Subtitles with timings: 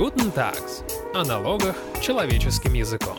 [0.00, 0.82] Guten Tags.
[1.12, 3.18] О налогах человеческим языком.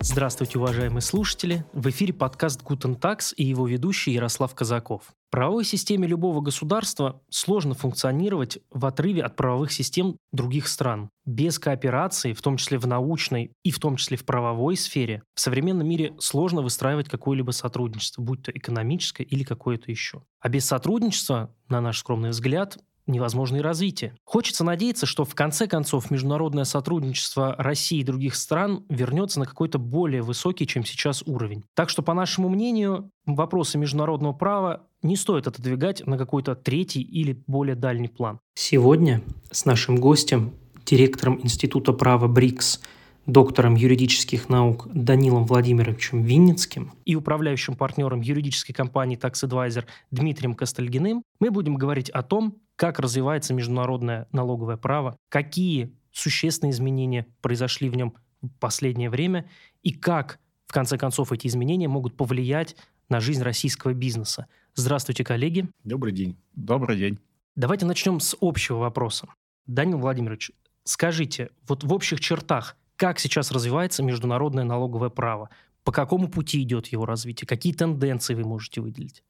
[0.00, 1.62] Здравствуйте, уважаемые слушатели!
[1.74, 5.02] В эфире подкаст Guten Tax и его ведущий Ярослав Казаков.
[5.28, 11.10] В правовой системе любого государства сложно функционировать в отрыве от правовых систем других стран.
[11.26, 15.40] Без кооперации, в том числе в научной и в том числе в правовой сфере, в
[15.40, 20.22] современном мире сложно выстраивать какое-либо сотрудничество, будь то экономическое или какое-то еще.
[20.40, 22.78] А без сотрудничества, на наш скромный взгляд,
[23.08, 24.14] невозможно и развитие.
[24.24, 29.78] Хочется надеяться, что в конце концов международное сотрудничество России и других стран вернется на какой-то
[29.78, 31.64] более высокий, чем сейчас уровень.
[31.74, 37.42] Так что, по нашему мнению, вопросы международного права не стоит отодвигать на какой-то третий или
[37.46, 38.38] более дальний план.
[38.54, 40.52] Сегодня с нашим гостем,
[40.84, 42.80] директором Института права БРИКС,
[43.28, 51.22] доктором юридических наук Данилом Владимировичем Винницким и управляющим партнером юридической компании Tax Advisor Дмитрием Костальгиным
[51.38, 57.96] мы будем говорить о том, как развивается международное налоговое право, какие существенные изменения произошли в
[57.96, 59.50] нем в последнее время
[59.82, 62.76] и как, в конце концов, эти изменения могут повлиять
[63.08, 64.46] на жизнь российского бизнеса.
[64.74, 65.68] Здравствуйте, коллеги.
[65.82, 66.38] Добрый день.
[66.54, 67.18] Добрый день.
[67.56, 69.26] Давайте начнем с общего вопроса.
[69.66, 70.52] Данил Владимирович,
[70.84, 75.50] скажите, вот в общих чертах, как сейчас развивается международное налоговое право?
[75.82, 77.48] По какому пути идет его развитие?
[77.48, 79.24] Какие тенденции вы можете выделить?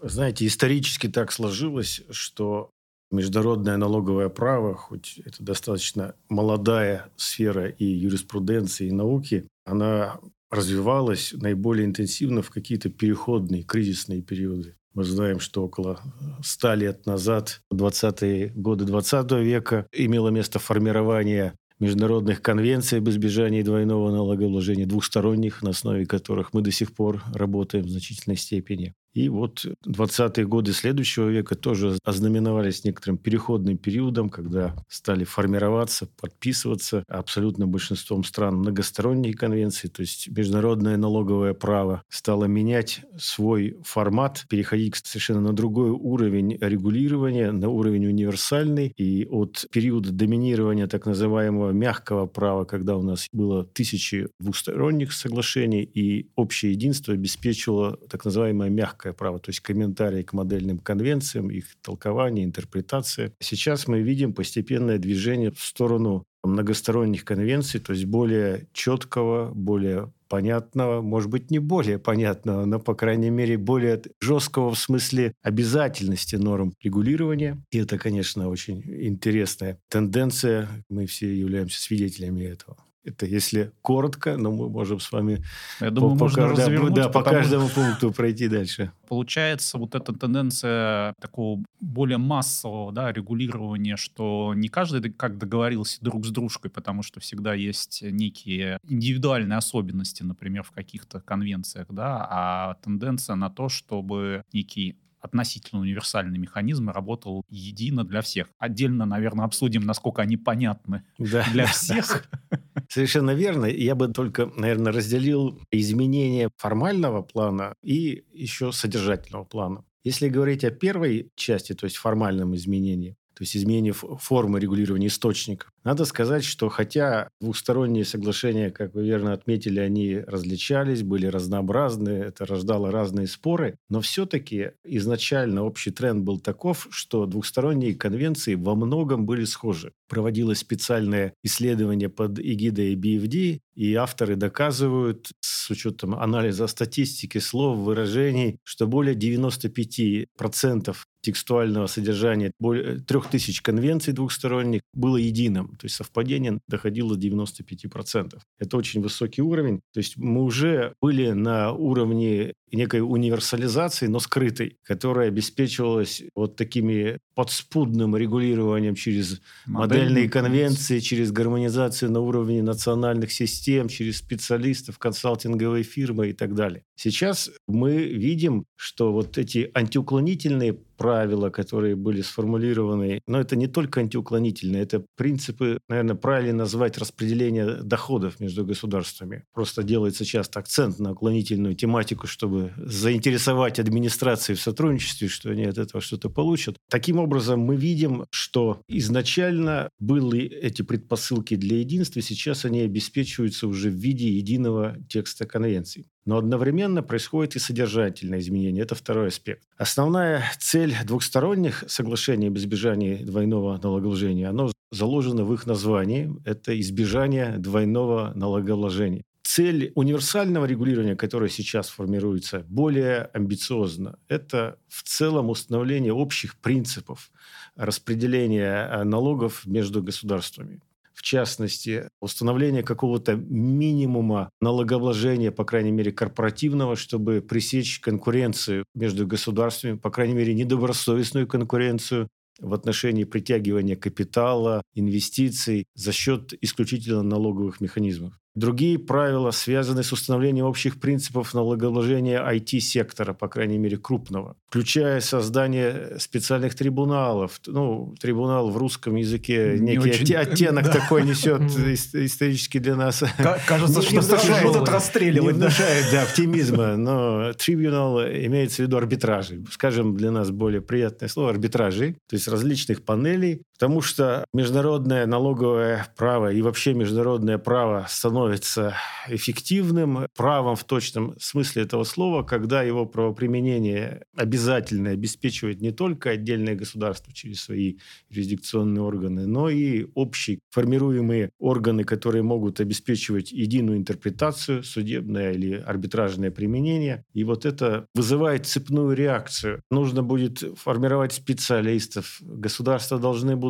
[0.00, 2.70] Знаете, исторически так сложилось, что
[3.10, 11.86] международное налоговое право, хоть это достаточно молодая сфера и юриспруденции, и науки, она развивалась наиболее
[11.86, 14.76] интенсивно в какие-то переходные, кризисные периоды.
[14.94, 16.00] Мы знаем, что около
[16.42, 23.62] 100 лет назад, в 20-е годы 20 века, имело место формирование международных конвенций об избежании
[23.62, 28.94] двойного налогообложения, двухсторонних, на основе которых мы до сих пор работаем в значительной степени.
[29.18, 37.02] И вот 20-е годы следующего века тоже ознаменовались некоторым переходным периодом, когда стали формироваться, подписываться
[37.08, 44.94] абсолютно большинством стран многосторонние конвенции, то есть международное налоговое право стало менять свой формат, переходить
[45.02, 48.92] совершенно на другой уровень регулирования, на уровень универсальный.
[48.96, 55.82] И от периода доминирования так называемого мягкого права, когда у нас было тысячи двусторонних соглашений,
[55.82, 61.50] и общее единство обеспечивало так называемое мягкое авторское право, то есть комментарии к модельным конвенциям,
[61.50, 63.32] их толкование, интерпретация.
[63.40, 71.02] Сейчас мы видим постепенное движение в сторону многосторонних конвенций, то есть более четкого, более понятного,
[71.02, 76.74] может быть, не более понятного, но, по крайней мере, более жесткого в смысле обязательности норм
[76.82, 77.56] регулирования.
[77.72, 80.68] И это, конечно, очень интересная тенденция.
[80.90, 82.76] Мы все являемся свидетелями этого.
[83.04, 85.42] Это если коротко, но мы можем с вами
[85.80, 88.92] Я думаю, по, можно да, да, по каждому пункту пройти дальше.
[89.08, 96.26] Получается вот эта тенденция такого более массового да, регулирования, что не каждый как договорился друг
[96.26, 102.74] с дружкой, потому что всегда есть некие индивидуальные особенности, например, в каких-то конвенциях, да, а
[102.82, 108.48] тенденция на то, чтобы некий относительно универсальный механизм работал едино для всех.
[108.58, 111.44] Отдельно, наверное, обсудим, насколько они понятны да.
[111.52, 112.28] для всех.
[112.88, 113.66] Совершенно верно.
[113.66, 119.84] Я бы только, наверное, разделил изменения формального плана и еще содержательного плана.
[120.04, 125.72] Если говорить о первой части, то есть формальном изменении, то есть изменение формы регулирования источников.
[125.88, 132.44] Надо сказать, что хотя двухсторонние соглашения, как вы верно отметили, они различались, были разнообразны, это
[132.44, 139.24] рождало разные споры, но все-таки изначально общий тренд был таков, что двухсторонние конвенции во многом
[139.24, 139.94] были схожи.
[140.10, 148.58] Проводилось специальное исследование под эгидой BFD, и авторы доказывают с учетом анализа статистики слов, выражений,
[148.64, 155.77] что более 95% текстуального содержания более 3000 конвенций двухсторонних было единым.
[155.78, 158.38] То есть совпадение доходило до 95%.
[158.58, 159.80] Это очень высокий уровень.
[159.92, 167.18] То есть мы уже были на уровне некой универсализации, но скрытой, которая обеспечивалась вот такими
[167.34, 175.84] подспудным регулированием через модельные, модельные конвенции, через гармонизацию на уровне национальных систем, через специалистов, консалтинговые
[175.84, 176.82] фирмы и так далее.
[176.96, 184.00] Сейчас мы видим, что вот эти антиуклонительные правила, которые были сформулированы, но это не только
[184.00, 189.44] антиуклонительные, это принципы, наверное, правильно назвать распределение доходов между государствами.
[189.54, 195.78] Просто делается часто акцент на уклонительную тематику, чтобы заинтересовать администрации в сотрудничестве, что они от
[195.78, 196.76] этого что-то получат.
[196.90, 203.90] Таким образом, мы видим, что изначально были эти предпосылки для единства, сейчас они обеспечиваются уже
[203.90, 206.06] в виде единого текста конвенции.
[206.26, 208.82] Но одновременно происходит и содержательное изменение.
[208.82, 209.62] Это второй аспект.
[209.78, 216.30] Основная цель двухсторонних соглашений об избежании двойного налогообложения, оно заложено в их названии.
[216.44, 219.22] Это избежание двойного налогообложения.
[219.58, 224.16] Цель универсального регулирования, которое сейчас формируется, более амбициозна.
[224.28, 227.32] Это в целом установление общих принципов
[227.74, 230.80] распределения э, налогов между государствами
[231.12, 239.96] в частности, установление какого-то минимума налогообложения, по крайней мере, корпоративного, чтобы пресечь конкуренцию между государствами,
[239.96, 242.28] по крайней мере, недобросовестную конкуренцию
[242.60, 248.34] в отношении притягивания капитала, инвестиций за счет исключительно налоговых механизмов.
[248.58, 256.16] Другие правила связаны с установлением общих принципов налогообложения IT-сектора, по крайней мере, крупного, включая создание
[256.18, 257.60] специальных трибуналов.
[257.66, 260.92] Ну, трибунал в русском языке Не некий очень- отте- оттенок да.
[260.92, 263.22] такой несет ис- исторически для нас.
[263.66, 265.56] Кажется, Не- что не будут Не расстреливать.
[265.58, 265.66] да.
[265.66, 269.64] внушает, да, оптимизма, но трибунал имеется в виду арбитражи.
[269.70, 276.08] Скажем, для нас более приятное слово арбитражи, то есть различных панелей, потому что международное налоговое
[276.16, 278.96] право и вообще международное право становится
[279.28, 286.74] эффективным правом в точном смысле этого слова, когда его правоприменение обязательно обеспечивает не только отдельное
[286.74, 294.82] государство через свои юрисдикционные органы, но и общие формируемые органы, которые могут обеспечивать единую интерпретацию,
[294.82, 297.24] судебное или арбитражное применение.
[297.32, 299.82] И вот это вызывает цепную реакцию.
[299.88, 302.40] Нужно будет формировать специалистов.
[302.40, 303.67] Государства должны будут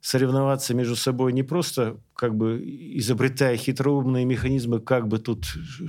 [0.00, 5.44] соревноваться между собой не просто как бы изобретая хитроумные механизмы, как бы тут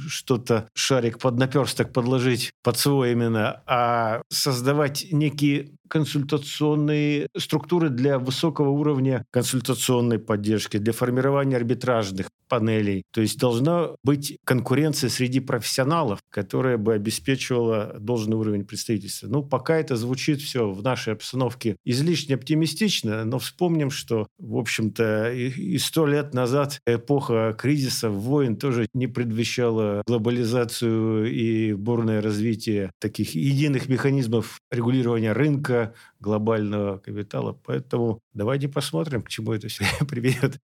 [0.08, 8.70] что-то, шарик под наперсток подложить под свой именно, а создавать некие консультационные структуры для высокого
[8.72, 13.04] уровня консультационной поддержки, для формирования арбитражных панелей.
[13.14, 19.28] То есть должна быть конкуренция среди профессионалов, которая бы обеспечивала должный уровень представительства.
[19.28, 25.32] Ну, пока это звучит все в нашей обстановке излишне оптимистично, но вспомним, что, в общем-то,
[25.32, 25.48] и
[25.78, 33.36] и сто лет назад эпоха кризисов, войн тоже не предвещала глобализацию и бурное развитие таких
[33.36, 37.58] единых механизмов регулирования рынка, глобального капитала.
[37.66, 40.58] Поэтому давайте посмотрим, к чему это все приведет.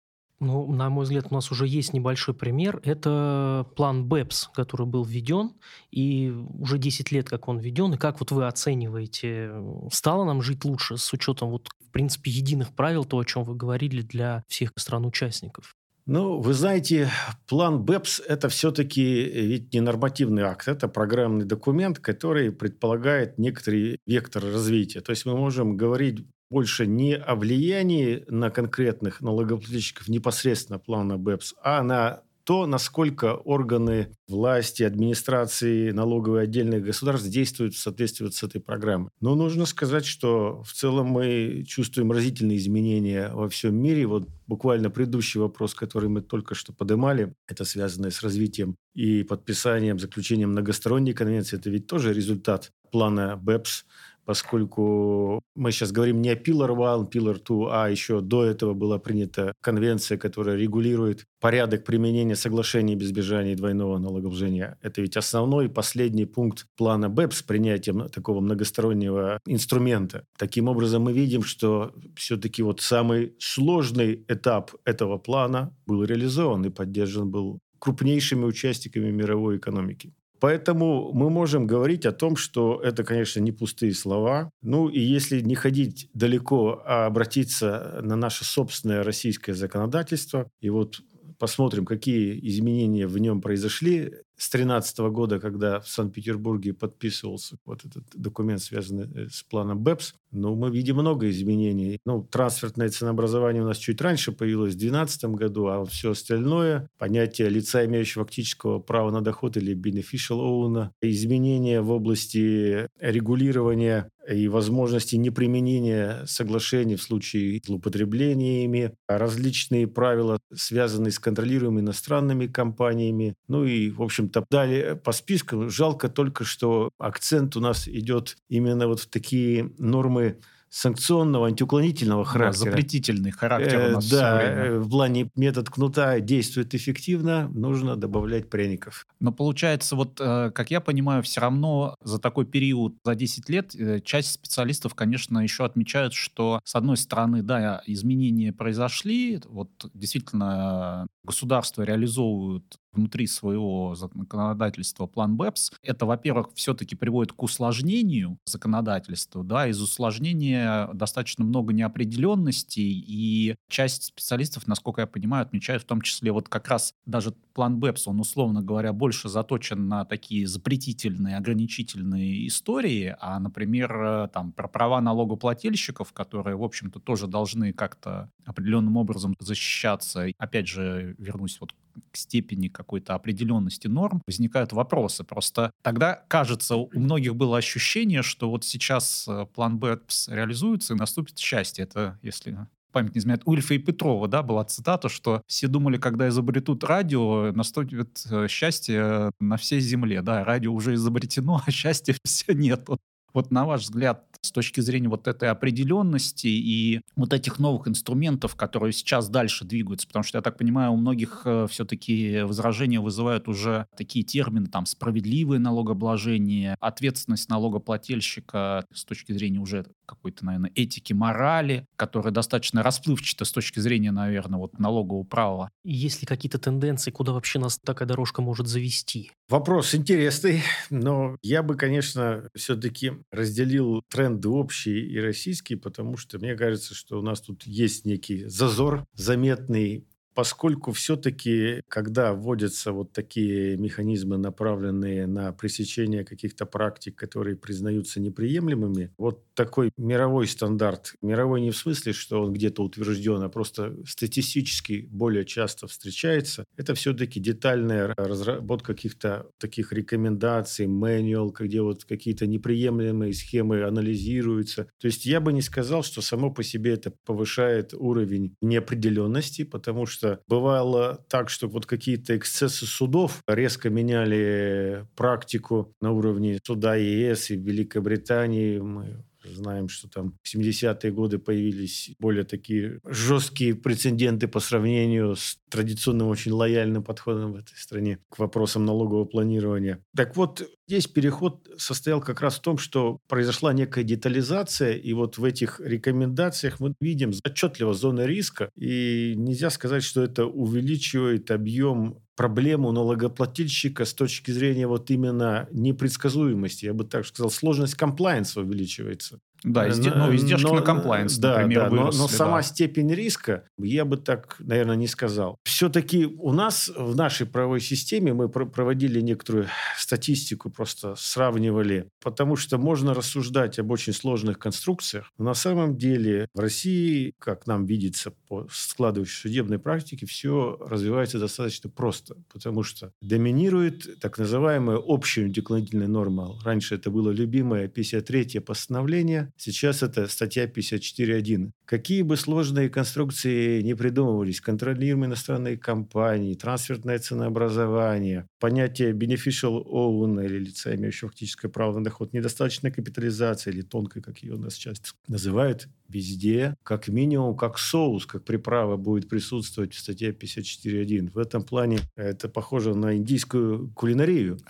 [0.41, 2.81] Ну, на мой взгляд, у нас уже есть небольшой пример.
[2.83, 5.51] Это план БЭПС, который был введен,
[5.91, 7.93] и уже 10 лет, как он введен.
[7.93, 9.51] И как вот вы оцениваете,
[9.91, 13.55] стало нам жить лучше с учетом, вот, в принципе, единых правил, то, о чем вы
[13.55, 15.75] говорили, для всех стран-участников?
[16.07, 17.11] Ну, вы знаете,
[17.47, 24.43] план БЭПС– это все-таки ведь не нормативный акт, это программный документ, который предполагает некоторый вектор
[24.43, 25.01] развития.
[25.01, 31.55] То есть мы можем говорить больше не о влиянии на конкретных налогоплательщиков непосредственно плана БЭПС,
[31.63, 38.59] а на то, насколько органы власти, администрации, налоговые отдельных государств действуют в соответствии с этой
[38.59, 39.11] программой.
[39.21, 44.07] Но нужно сказать, что в целом мы чувствуем разительные изменения во всем мире.
[44.07, 49.99] Вот буквально предыдущий вопрос, который мы только что поднимали, это связанное с развитием и подписанием,
[49.99, 53.85] заключением многосторонней конвенции, это ведь тоже результат плана БЭПС,
[54.31, 58.97] поскольку мы сейчас говорим не о Pillar 1, Pillar 2, а еще до этого была
[58.97, 64.77] принята конвенция, которая регулирует порядок применения соглашений без избежания двойного налогообложения.
[64.81, 70.23] Это ведь основной и последний пункт плана БЭП с принятием такого многостороннего инструмента.
[70.37, 76.69] Таким образом, мы видим, что все-таки вот самый сложный этап этого плана был реализован и
[76.69, 80.13] поддержан был крупнейшими участниками мировой экономики.
[80.41, 84.49] Поэтому мы можем говорить о том, что это, конечно, не пустые слова.
[84.63, 91.01] Ну и если не ходить далеко, а обратиться на наше собственное российское законодательство, и вот
[91.41, 98.03] посмотрим, какие изменения в нем произошли с 2013 года, когда в Санкт-Петербурге подписывался вот этот
[98.13, 101.99] документ, связанный с планом БЭПС, ну, мы видим много изменений.
[102.05, 107.49] Ну, трансфертное ценообразование у нас чуть раньше появилось, в 2012 году, а все остальное, понятие
[107.49, 115.15] лица, имеющего фактического права на доход или beneficial owner, изменения в области регулирования и возможности
[115.15, 123.89] неприменения соглашений в случае злоупотребления ими, различные правила, связанные с контролируемыми иностранными компаниями, ну и,
[123.89, 125.69] в общем-то, далее по списку.
[125.69, 130.37] Жалко только, что акцент у нас идет именно вот в такие нормы
[130.71, 132.53] санкционного, антиуклонительного Да, характера.
[132.53, 134.71] запретительный характер Э, у нас всё да, время.
[134.75, 139.05] э, в плане метод кнута действует эффективно, нужно добавлять пряников.
[139.19, 143.75] Но получается, вот, э, как я понимаю, все равно за такой период, за 10 лет,
[143.75, 151.05] э, часть специалистов, конечно, еще отмечают, что, с одной стороны, да, изменения произошли, вот действительно
[151.05, 159.43] э, государства реализовывают внутри своего законодательства план БЭПС, это, во-первых, все-таки приводит к усложнению законодательства,
[159.43, 166.01] да, из усложнения достаточно много неопределенностей, и часть специалистов, насколько я понимаю, отмечают в том
[166.01, 171.37] числе вот как раз даже план БЭПС, он, условно говоря, больше заточен на такие запретительные,
[171.37, 178.31] ограничительные истории, а, например, э, там, про права налогоплательщиков, которые, в общем-то, тоже должны как-то
[178.45, 180.27] определенным образом защищаться.
[180.37, 181.73] Опять же, вернусь вот
[182.11, 185.23] к степени какой-то определенности норм, возникают вопросы.
[185.23, 190.97] Просто тогда, кажется, у многих было ощущение, что вот сейчас э, план БЭПС реализуется и
[190.97, 191.83] наступит счастье.
[191.83, 192.57] Это если
[192.91, 197.51] память не изменяет, Ульфа и Петрова, да, была цитата, что все думали, когда изобретут радио,
[197.53, 202.87] наступит э, счастье на всей земле, да, радио уже изобретено, а счастья все нет.
[203.33, 208.55] Вот на ваш взгляд, с точки зрения вот этой определенности и вот этих новых инструментов,
[208.55, 213.47] которые сейчас дальше двигаются, потому что, я так понимаю, у многих э, все-таки возражения вызывают
[213.47, 221.13] уже такие термины, там, справедливое налогообложение, ответственность налогоплательщика с точки зрения уже какой-то, наверное, этики,
[221.13, 225.69] морали, которая достаточно расплывчата с точки зрения, наверное, вот налогового права.
[225.83, 229.31] Есть ли какие-то тенденции, куда вообще нас такая дорожка может завести?
[229.47, 236.55] Вопрос интересный, но я бы, конечно, все-таки разделил тренды общие и российские, потому что мне
[236.55, 240.05] кажется, что у нас тут есть некий зазор заметный.
[240.33, 249.11] Поскольку все-таки, когда вводятся вот такие механизмы, направленные на пресечение каких-то практик, которые признаются неприемлемыми,
[249.17, 255.07] вот такой мировой стандарт, мировой не в смысле, что он где-то утвержден, а просто статистически
[255.11, 263.33] более часто встречается, это все-таки детальная разработка каких-то таких рекомендаций, manual, где вот какие-то неприемлемые
[263.33, 264.87] схемы анализируются.
[264.99, 270.07] То есть я бы не сказал, что само по себе это повышает уровень неопределенности, потому
[270.07, 277.51] что бывало так, что вот какие-то эксцессы судов резко меняли практику на уровне суда ЕС
[277.51, 278.79] и Великобритании.
[278.79, 285.57] Мы Знаем, что там в 70-е годы появились более такие жесткие прецеденты по сравнению с
[285.69, 290.03] традиционным очень лояльным подходом в этой стране к вопросам налогового планирования.
[290.15, 295.37] Так вот, здесь переход состоял как раз в том, что произошла некая детализация, и вот
[295.37, 302.21] в этих рекомендациях мы видим отчетливо зоны риска, и нельзя сказать, что это увеличивает объем
[302.41, 309.39] проблему налогоплательщика с точки зрения вот именно непредсказуемости, я бы так сказал, сложность комплайенса увеличивается.
[309.63, 310.11] Да, изде...
[310.11, 312.63] ну, издержки но, на комплайенс, да, например, да, выросли, но, но сама да.
[312.63, 315.57] степень риска, я бы так, наверное, не сказал.
[315.63, 322.77] Все-таки у нас в нашей правовой системе мы проводили некоторую статистику, просто сравнивали, потому что
[322.77, 328.31] можно рассуждать об очень сложных конструкциях, но на самом деле в России, как нам видится
[328.47, 336.07] по складывающей судебной практике, все развивается достаточно просто, потому что доминирует так называемая общая деклонительная
[336.07, 336.59] норма.
[336.63, 341.71] Раньше это было любимое 53-е постановление, Сейчас это статья 54.1.
[341.91, 350.57] Какие бы сложные конструкции не придумывались, контролируемые иностранные компании, трансфертное ценообразование, понятие beneficial own или
[350.57, 355.09] лица, имеющего фактическое право на доход, недостаточная капитализация или тонкая, как ее у нас часто
[355.27, 361.31] называют, везде, как минимум, как соус, как приправа будет присутствовать в статье 54.1.
[361.33, 364.59] В этом плане это похоже на индийскую кулинарию.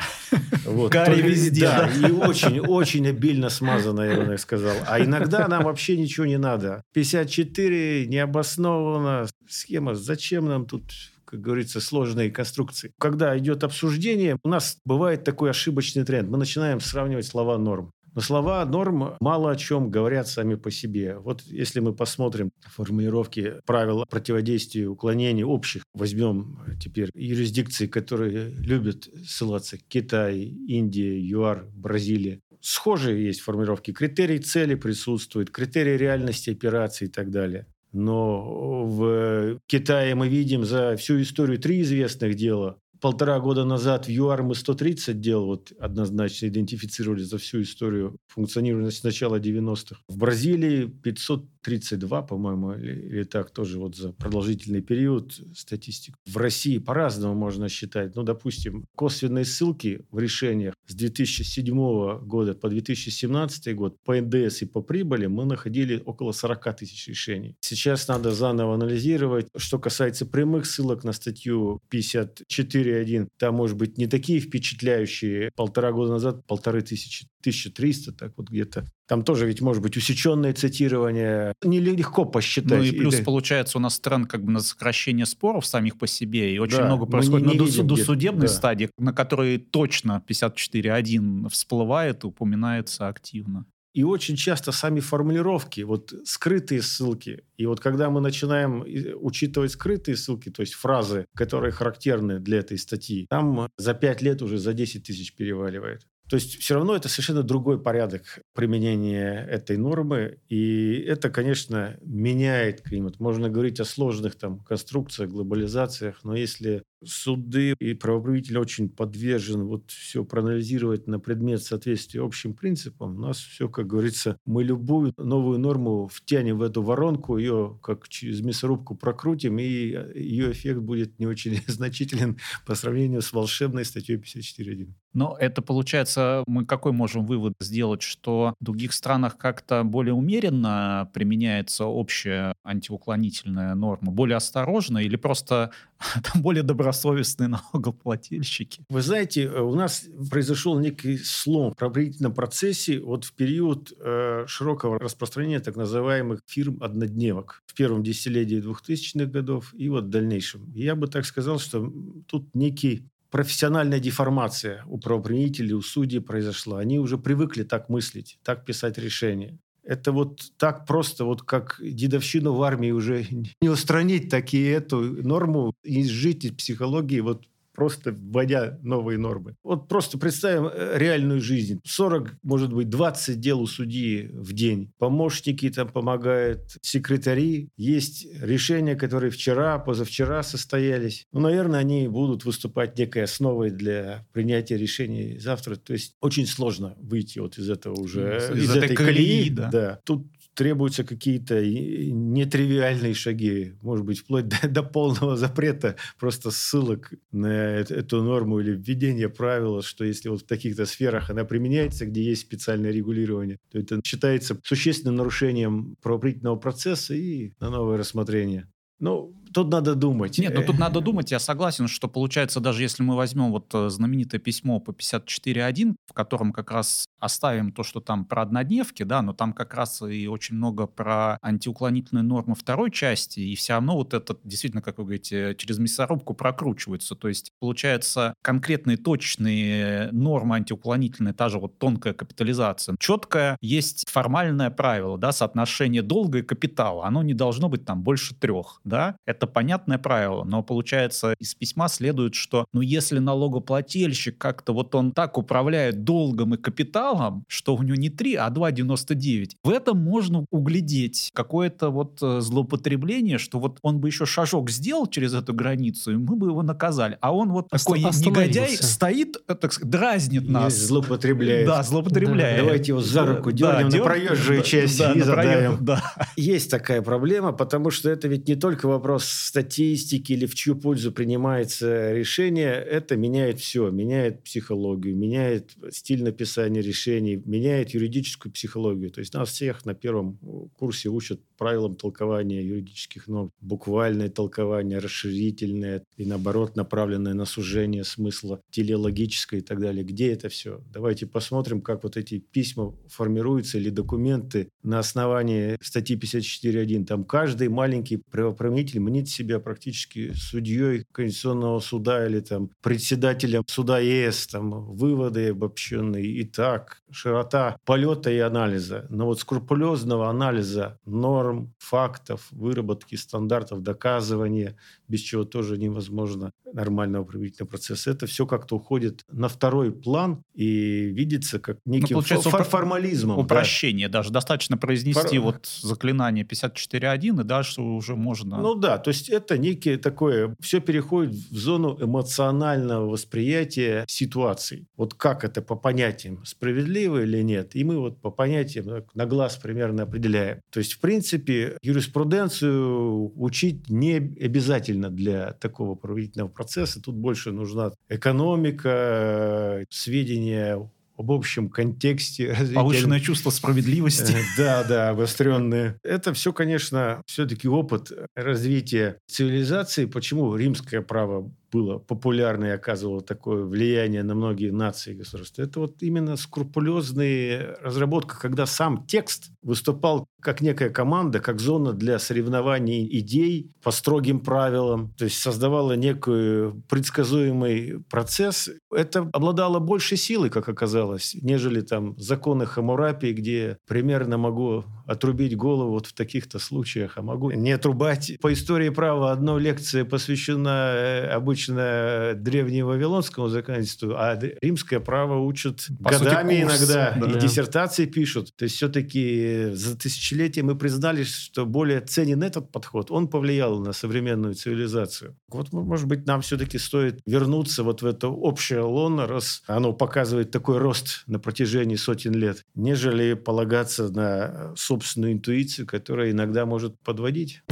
[0.64, 0.92] Вот.
[0.92, 1.62] Карри везде.
[1.62, 4.76] Да, и очень-очень обильно смазано, я бы сказал.
[4.88, 6.84] А иногда нам вообще ничего не надо.
[6.94, 9.28] 54 необоснованно.
[9.48, 10.84] Схема, зачем нам тут
[11.32, 12.92] как говорится, сложные конструкции.
[13.00, 16.30] Когда идет обсуждение, у нас бывает такой ошибочный тренд.
[16.30, 17.94] Мы начинаем сравнивать слова норм.
[18.14, 21.18] Но слова норм мало о чем говорят сами по себе.
[21.18, 29.78] Вот если мы посмотрим формулировки правил противодействия уклонений общих, возьмем теперь юрисдикции, которые любят ссылаться
[29.88, 32.42] Китай, Индия, ЮАР, Бразилия.
[32.62, 33.92] Схожие есть формулировки.
[33.92, 37.66] Критерий цели присутствует, критерий реальности операции и так далее.
[37.92, 44.10] Но в Китае мы видим за всю историю три известных дела полтора года назад в
[44.10, 50.00] ЮАР мы 130 дел вот однозначно идентифицировали за всю историю функционирования с начала 90-х.
[50.08, 56.18] В Бразилии 532, по-моему, или, или так тоже вот за продолжительный период статистику.
[56.28, 58.16] В России по-разному можно считать.
[58.16, 64.66] Ну, допустим, косвенные ссылки в решениях с 2007 года по 2017 год по НДС и
[64.66, 67.56] по прибыли мы находили около 40 тысяч решений.
[67.62, 69.48] Сейчас надо заново анализировать.
[69.58, 75.52] Что касается прямых ссылок на статью 54 54.1, там, может быть, не такие впечатляющие.
[75.56, 78.86] Полтора года назад полторы тысячи, 1300, так вот где-то.
[79.08, 81.54] Там тоже ведь может быть усеченное цитирование.
[81.64, 82.72] Нелегко посчитать.
[82.80, 83.24] Ну и плюс Или...
[83.24, 86.54] получается у нас тренд как бы на сокращение споров самих по себе.
[86.56, 88.54] И очень Да, много происходит не- на не досу- видим досудебной да.
[88.54, 93.66] стадии, на которой точно 54.1 всплывает и упоминается активно.
[93.94, 97.44] И очень часто сами формулировки, вот скрытые ссылки.
[97.58, 102.60] И вот когда мы начинаем и- учитывать скрытые ссылки, то есть фразы, которые характерны для
[102.60, 106.08] этой статьи, там за 5 лет уже за 10 тысяч переваливает.
[106.30, 110.40] То есть все равно это совершенно другой порядок применения этой нормы.
[110.48, 113.20] И это, конечно, меняет климат.
[113.20, 119.92] Можно говорить о сложных там конструкциях, глобализациях, но если суды и правоправитель очень подвержен вот
[119.92, 125.60] все проанализировать на предмет соответствия общим принципам, у нас все, как говорится, мы любую новую
[125.60, 131.28] норму втянем в эту воронку, ее как через мясорубку прокрутим, и ее эффект будет не
[131.28, 134.94] очень значителен по сравнению с волшебной статьей 54.1.
[135.14, 141.10] Но это получается, мы какой можем вывод сделать, что в других странах как-то более умеренно
[141.14, 145.72] применяется общая антиуклонительная норма, более осторожно или просто
[146.34, 148.84] там более добросовестные налогоплательщики?
[148.90, 154.46] Вы знаете, э, у нас произошел некий слом в правоохранительном процессе вот в период э,
[154.48, 160.72] широкого распространения так называемых фирм-однодневок в первом десятилетии 2000-х годов и вот в дальнейшем.
[160.74, 161.92] Я бы так сказал, что
[162.28, 166.80] тут некий профессиональная деформация у правоохранителей, у судей произошла.
[166.80, 169.58] Они уже привыкли так мыслить, так писать решения.
[169.84, 173.26] Это вот так просто, вот как дедовщину в армии уже
[173.62, 177.20] не устранить такие эту норму и жить из психологии.
[177.20, 177.48] Вот
[177.82, 179.56] просто вводя новые нормы.
[179.64, 181.80] Вот просто представим э, реальную жизнь.
[181.84, 184.92] 40, может быть, 20 дел у судьи в день.
[185.00, 187.70] Помощники там помогают, секретари.
[187.78, 191.26] Есть решения, которые вчера, позавчера состоялись.
[191.32, 195.76] Ну, наверное, они будут выступать некой основой для принятия решений завтра.
[195.76, 199.70] То есть очень сложно выйти вот из этого уже, Из этой колеи, да.
[199.72, 200.00] да.
[200.06, 207.80] Тут требуются какие-то нетривиальные шаги, может быть, вплоть до, до полного запрета просто ссылок на
[207.80, 212.24] эт- эту норму или введение правила, что если вот в таких-то сферах она применяется, где
[212.24, 218.68] есть специальное регулирование, то это считается существенным нарушением правоохранительного процесса и на новое рассмотрение.
[219.00, 220.38] Ну, тут надо думать.
[220.38, 223.74] Нет, ну тут Э, надо думать, я согласен, что получается, даже если мы возьмем вот
[223.74, 229.04] э, знаменитое письмо по 54.1, в котором как раз оставим то, что там про однодневки,
[229.04, 233.74] да, но там как раз и очень много про антиуклонительные нормы второй части, и все
[233.74, 237.16] равно вот это действительно, как вы говорите, через мясорубку прокручивается.
[237.16, 244.70] То есть, получается, конкретные точные нормы антиуклонительные, та же вот тонкая капитализация, четкое есть формальное
[244.70, 247.06] правило, да, соотношение долга и капитала.
[247.06, 251.88] Оно не должно быть там больше трех, да, это понятное правило, но получается из письма
[251.88, 257.84] следует, что ну если налогоплательщик как-то вот он так управляет долгом и капиталом, что у
[257.84, 263.78] него не 3, а 2,99, в этом можно углядеть какое-то вот э, злоупотребление, что вот
[263.82, 267.18] он бы еще шажок сделал через эту границу, и мы бы его наказали.
[267.22, 270.74] А он вот Оста- такой негодяй стоит, э, так сказать, дразнит нас.
[270.76, 271.68] злоупотребляет.
[271.68, 272.64] Да, злоупотребляет.
[272.64, 275.78] Давайте его за руку дернем на дер- проезжую да, часть да, и на задаем.
[275.82, 276.02] Да.
[276.36, 281.12] Есть такая проблема, потому что это ведь не только вопрос статистики или в чью пользу
[281.12, 282.74] принимается решение.
[282.74, 283.90] Это меняет все.
[283.90, 289.12] Меняет психологию, меняет стиль написания решений, меняет юридическую психологию.
[289.12, 290.38] То есть нас всех на первом
[290.78, 293.52] курсе учат правилам толкования юридических норм.
[293.62, 300.04] Буквальное толкование, расширительное и, наоборот, направленное на сужение смысла, телеологическое и так далее.
[300.04, 300.82] Где это все?
[300.92, 307.06] Давайте посмотрим, как вот эти письма формируются или документы на основании статьи 54.1.
[307.06, 314.48] Там каждый маленький правоохранитель мнит себя практически судьей Конституционного суда или там председателем суда ЕС,
[314.48, 316.26] там выводы обобщенные.
[316.26, 319.06] И так, широта полета и анализа.
[319.12, 324.78] Но вот скрупулезного анализа норм, фактов, выработки стандартов, доказывания,
[325.12, 328.12] без чего тоже невозможно нормального правительного процесса.
[328.12, 333.36] Это все как-то уходит на второй план и видится как неким получается, фор- упро- формализмом.
[333.38, 333.44] да.
[333.44, 334.32] Упрощение даже.
[334.32, 338.58] Достаточно произнести Фор- вот заклинание 54.1, и дальше уже можно...
[338.62, 344.88] Ну да, то есть это некие такое, все переходит в зону эмоционального восприятия ситуаций.
[344.96, 349.58] Вот как это по понятиям, справедливо или нет, и мы вот по понятиям на глаз
[349.58, 350.62] примерно определяем.
[350.70, 357.02] То есть, в принципе, юриспруденцию учить не обязательно для такого правительного процесса.
[357.02, 364.34] Тут больше нужна экономика, сведения об общем контексте развития Повышенное чувство справедливости.
[364.34, 365.98] Э, Да, да, обостренные.
[366.04, 370.06] Это все, конечно, все-таки опыт развития цивилизации.
[370.06, 375.62] Почему римское право было популярно и оказывало такое влияние на многие нации и государства.
[375.62, 382.20] Это вот именно скрупулезная разработка, когда сам текст выступал как некая команда, как зона для
[382.20, 388.70] соревнований идей по строгим правилам, то есть создавала некий предсказуемый процесс.
[388.92, 395.92] Это обладало большей силой, как оказалось, нежели там законы Хамурапи, где примерно могу отрубить голову
[395.92, 398.38] вот в таких-то случаях, а могу не отрубать.
[398.42, 405.88] По истории права одна лекция посвящена э, обычно древнему вавилонскому законодательству, а римское право учат
[406.04, 407.38] По годами сути, иногда, да.
[407.38, 408.56] и диссертации пишут.
[408.56, 413.12] То есть все-таки за тысячелетия мы признали, что более ценен этот подход.
[413.12, 415.38] Он повлиял на современную цивилизацию.
[415.50, 420.52] Вот, может быть, нам все-таки стоит вернуться вот в это общее лоно, раз оно показывает
[420.52, 427.00] такой рост на протяжении сотен лет, нежели полагаться на собственную собственную интуицию, которая иногда может
[427.00, 427.64] подводить.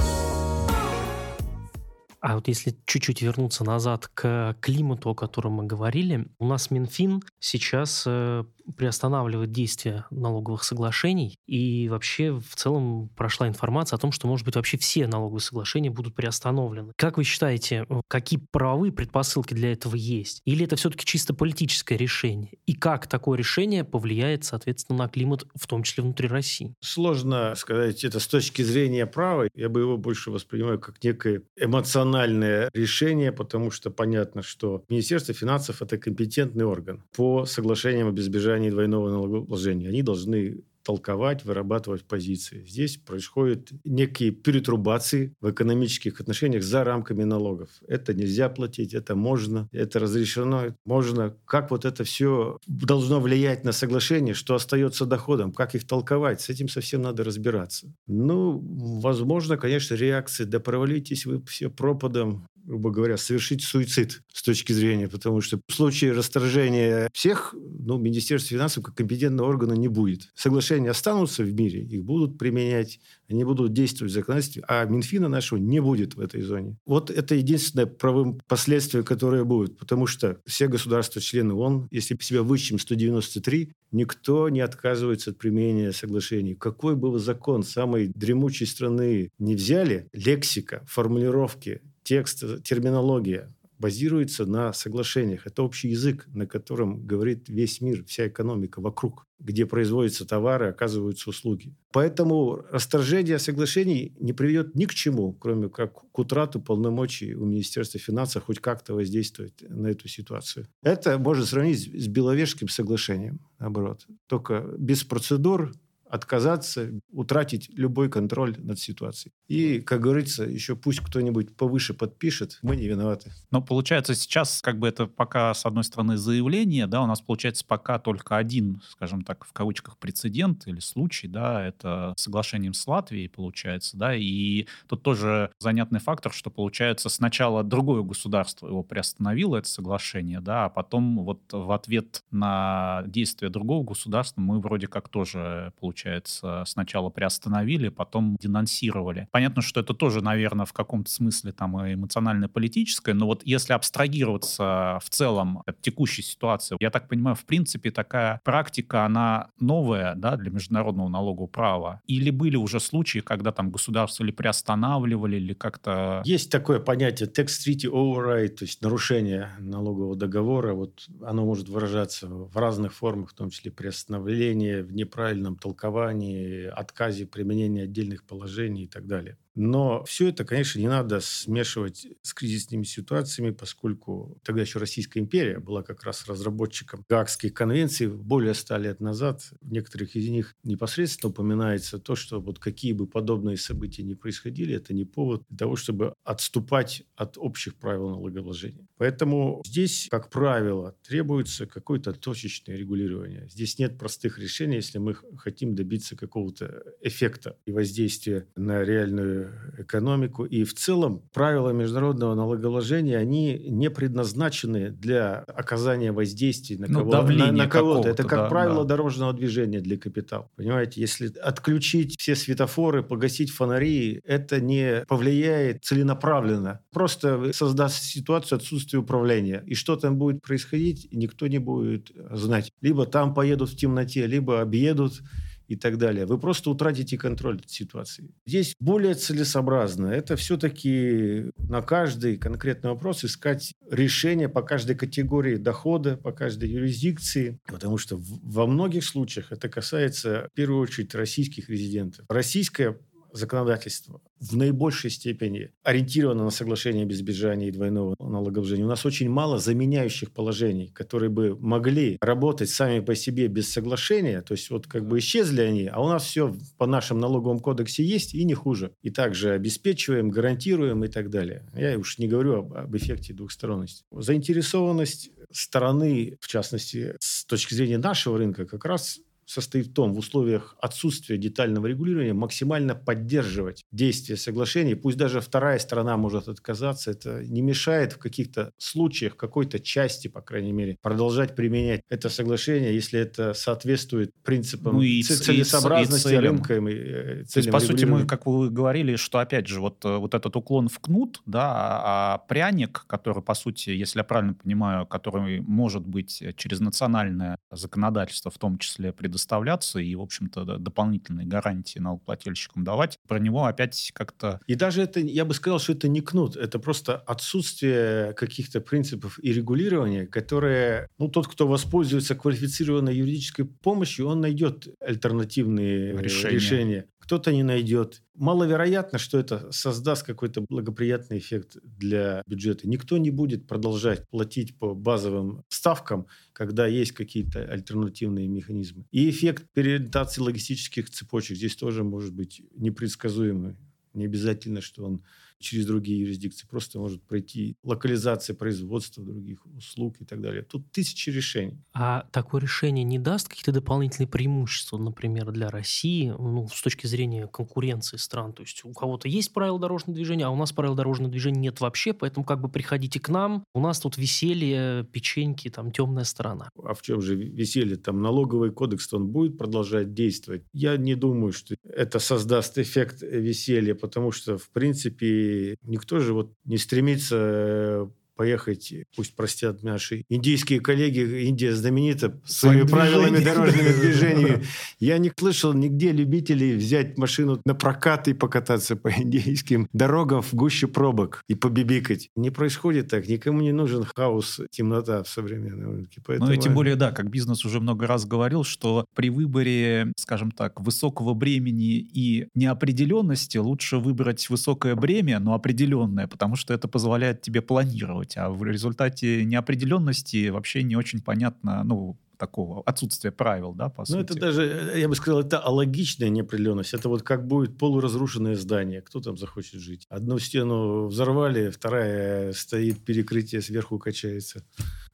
[2.22, 7.22] А вот если чуть-чуть вернуться назад к климату, о котором мы говорили, у нас Минфин
[7.40, 8.44] сейчас э,
[8.78, 14.56] приостанавливает действие налоговых соглашений, и вообще в целом прошла информация о том, что, может быть,
[14.56, 16.94] вообще все налоговые соглашения будут приостановлены.
[16.98, 20.42] Как вы считаете, какие правовые предпосылки для этого есть?
[20.46, 22.52] Или это все-таки чисто политическое решение?
[22.66, 26.74] И как такое решение повлияет, соответственно, на климат, в том числе внутри России?
[26.82, 29.48] Сложно сказать это с точки зрения права.
[29.56, 35.82] Я бы его больше воспринимаю как некое эмоциональное решение, потому что понятно, что Министерство финансов–
[35.82, 39.90] это компетентный орган по соглашениям об избежании избежании двойного налогообложения.
[39.90, 42.66] Они должны толковать, вырабатывать позиции.
[42.66, 47.70] Здесь происходят некие перетрубации в экономических отношениях за рамками налогов.
[47.88, 51.36] Это нельзя платить, это можно, это разрешено, можно.
[51.46, 56.50] Как вот это все должно влиять на соглашение, что остается доходом, как их толковать, с
[56.50, 57.94] этим совсем надо разбираться.
[58.08, 58.60] Ну,
[59.02, 65.08] возможно, конечно, реакции, да провалитесь вы все пропадом, грубо говоря, совершить суицид с точки зрения,
[65.08, 70.30] потому что в случае расторжения всех, ну, Министерство финансов как компетентного органа не будет.
[70.36, 75.58] Соглашения останутся в мире, их будут применять, они будут действовать в законодательстве, а Минфина нашего
[75.58, 76.78] не будет в этой зоне.
[76.86, 82.78] Вот это единственное правым последствие, которое будет, потому что все государства-члены ООН, если себя вычтем
[82.78, 86.54] 193, никто не отказывается от применения соглашений.
[86.54, 94.74] Какой бы вы закон самой дремучей страны не взяли, лексика, формулировки, текст, терминология базируется на
[94.74, 95.46] соглашениях.
[95.46, 101.30] Это общий язык, на котором говорит весь мир, вся экономика вокруг, где производятся товары, оказываются
[101.30, 101.76] услуги.
[101.92, 108.00] Поэтому расторжение соглашений не приведет ни к чему, кроме как к утрату полномочий у Министерства
[108.00, 110.66] финансов хоть как-то воздействовать на эту ситуацию.
[110.82, 114.08] Это можно сравнить с Беловежским соглашением, наоборот.
[114.28, 115.72] Только без процедур,
[116.10, 119.34] отказаться, утратить любой контроль над ситуацией.
[119.48, 123.32] И, как говорится, еще пусть кто-нибудь повыше подпишет, мы не виноваты.
[123.52, 127.64] Но получается сейчас, как бы это пока, с одной стороны, заявление, да, у нас получается
[127.66, 133.30] пока только один, скажем так, в кавычках, прецедент или случай, да, это соглашением с Латвией,
[133.30, 139.68] получается, да, и тут тоже занятный фактор, что, получается, сначала другое государство его приостановило, это
[139.68, 145.72] соглашение, да, а потом вот в ответ на действия другого государства мы вроде как тоже,
[145.80, 149.28] получается, получается, сначала приостановили, потом денонсировали.
[149.32, 155.10] Понятно, что это тоже, наверное, в каком-то смысле там эмоционально-политическое, но вот если абстрагироваться в
[155.10, 160.52] целом от текущей ситуации, я так понимаю, в принципе, такая практика, она новая, да, для
[160.52, 162.02] международного налогового права?
[162.08, 166.22] Или были уже случаи, когда там государство или приостанавливали, или как-то...
[166.24, 170.74] Есть такое понятие tax treaty override, то есть нарушение налогового договора.
[170.74, 176.66] Вот оно может выражаться в разных формах, в том числе приостановление в неправильном толковании толковании,
[176.66, 179.38] отказе применения отдельных положений и так далее.
[179.62, 185.60] Но все это, конечно, не надо смешивать с кризисными ситуациями, поскольку тогда еще Российская империя
[185.60, 189.52] была как раз разработчиком Гаагских конвенций более ста лет назад.
[189.60, 194.74] В некоторых из них непосредственно упоминается то, что вот какие бы подобные события ни происходили,
[194.74, 198.88] это не повод для того, чтобы отступать от общих правил налогообложения.
[198.96, 203.50] Поэтому здесь, как правило, требуется какое-то точечное регулирование.
[203.50, 210.46] Здесь нет простых решений, если мы хотим добиться какого-то эффекта и воздействия на реальную экономику.
[210.46, 217.30] И в целом правила международного налоголожения, они не предназначены для оказания воздействия на, ну, кого,
[217.30, 218.10] на, на кого-то.
[218.10, 218.90] Это, как да, правило, да.
[218.90, 220.50] дорожного движения для капитала.
[220.56, 226.82] Понимаете, если отключить все светофоры, погасить фонари, это не повлияет целенаправленно.
[226.92, 229.64] Просто создаст ситуацию отсутствия управления.
[229.66, 232.72] И что там будет происходить, никто не будет знать.
[232.82, 235.22] Либо там поедут в темноте, либо объедут
[235.70, 238.32] и так далее, вы просто утратите контроль над ситуацией.
[238.48, 240.08] Здесь более целесообразно.
[240.08, 247.60] Это все-таки на каждый конкретный вопрос искать решение по каждой категории дохода, по каждой юрисдикции,
[247.68, 252.26] потому что во многих случаях это касается в первую очередь российских резидентов.
[252.30, 252.98] Российская
[253.34, 258.86] законодательство в наибольшей степени ориентировано на соглашение без избежания и двойного налогообложения.
[258.86, 264.42] У нас очень мало заменяющих положений, которые бы могли работать сами по себе без соглашения.
[264.42, 268.04] То есть вот как бы исчезли они, а у нас все по нашем налоговом кодексе
[268.04, 268.94] есть и не хуже.
[269.02, 271.70] И также обеспечиваем, гарантируем и так далее.
[271.76, 274.04] Я уж не говорю об, об эффекте двухсторонности.
[274.12, 280.20] Заинтересованность стороны, в частности, с точки зрения нашего рынка, как раз состоит в том, в
[280.20, 284.94] условиях отсутствия детального регулирования максимально поддерживать действие соглашений.
[284.94, 290.42] Пусть даже вторая сторона может отказаться, это не мешает в каких-то случаях, какой-то части, по
[290.42, 296.38] крайней мере, продолжать применять это соглашение, если это соответствует принципам ну и целесообразности и, и
[296.38, 296.76] рынка.
[296.76, 300.36] И, То есть, по сути, мы, как вы говорили, что, опять же, вот, э, вот
[300.36, 305.08] этот уклон в кнут, да, а, а пряник, который, по сути, если я правильно понимаю,
[305.08, 311.48] который может быть через национальное законодательство в том числе предоставлен предоставляться и, в общем-то, дополнительные
[311.48, 314.60] гарантии налогоплательщикам давать, про него опять как-то...
[314.68, 319.40] И даже это, я бы сказал, что это не кнут, это просто отсутствие каких-то принципов
[319.42, 326.54] и регулирования, которые, ну, тот, кто воспользуется квалифицированной юридической помощью, он найдет альтернативные решения.
[326.54, 328.24] решения кто-то не найдет.
[328.34, 332.90] Маловероятно, что это создаст какой-то благоприятный эффект для бюджета.
[332.90, 339.06] Никто не будет продолжать платить по базовым ставкам, когда есть какие-то альтернативные механизмы.
[339.12, 343.78] И эффект переориентации логистических цепочек здесь тоже может быть непредсказуемый.
[344.16, 345.24] Не обязательно, что он
[345.60, 346.68] через другие юрисдикции.
[346.68, 350.64] Просто может пройти локализация производства других услуг и так далее.
[350.64, 351.78] Тут тысячи решений.
[351.94, 357.48] А такое решение не даст какие-то дополнительные преимущества, например, для России, ну, с точки зрения
[357.48, 358.54] конкуренции стран?
[358.54, 361.82] То есть у кого-то есть правила дорожного движения, а у нас правил дорожного движения нет
[361.82, 366.70] вообще, поэтому как бы приходите к нам, у нас тут веселье, печеньки, там темная сторона.
[366.82, 367.98] А в чем же веселье?
[367.98, 370.64] Там налоговый кодекс, он будет продолжать действовать?
[370.74, 375.49] Я не думаю, что это создаст эффект веселья, потому что, в принципе,
[375.84, 378.08] никто же вот не стремится э,
[378.40, 384.64] поехать, пусть простят наши индийские коллеги, Индия знаменита своими правилами дорожного движения.
[384.98, 390.54] Я не слышал нигде любителей взять машину на прокат и покататься по индийским дорогам в
[390.54, 392.30] гуще пробок и побибикать.
[392.38, 393.28] Не происходит так.
[393.28, 396.22] Никому не нужен хаос, темнота в современном рынке.
[396.26, 396.48] Поэтому...
[396.50, 400.52] Ну и тем более, да, как бизнес уже много раз говорил, что при выборе, скажем
[400.52, 407.42] так, высокого бремени и неопределенности лучше выбрать высокое бремя, но определенное, потому что это позволяет
[407.42, 413.74] тебе планировать делать, а в результате неопределенности вообще не очень понятно, ну, такого отсутствия правил,
[413.74, 414.18] да, по ну, сути.
[414.18, 416.94] Ну, это даже, я бы сказал, это алогичная неопределенность.
[416.94, 419.02] Это вот как будет полуразрушенное здание.
[419.02, 420.06] Кто там захочет жить?
[420.10, 424.64] Одну стену взорвали, вторая стоит, перекрытие сверху качается.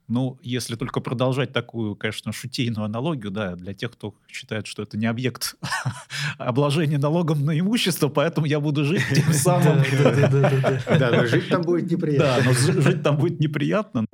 [0.08, 4.96] Ну, если только продолжать такую, конечно, шутейную аналогию, да, для тех, кто считает, что это
[4.96, 5.56] не объект
[6.38, 9.80] обложения налогом на имущество, поэтому я буду жить тем самым.
[11.00, 12.44] Да, но жить там будет неприятно.
[12.44, 14.06] Да, но жить там будет неприятно.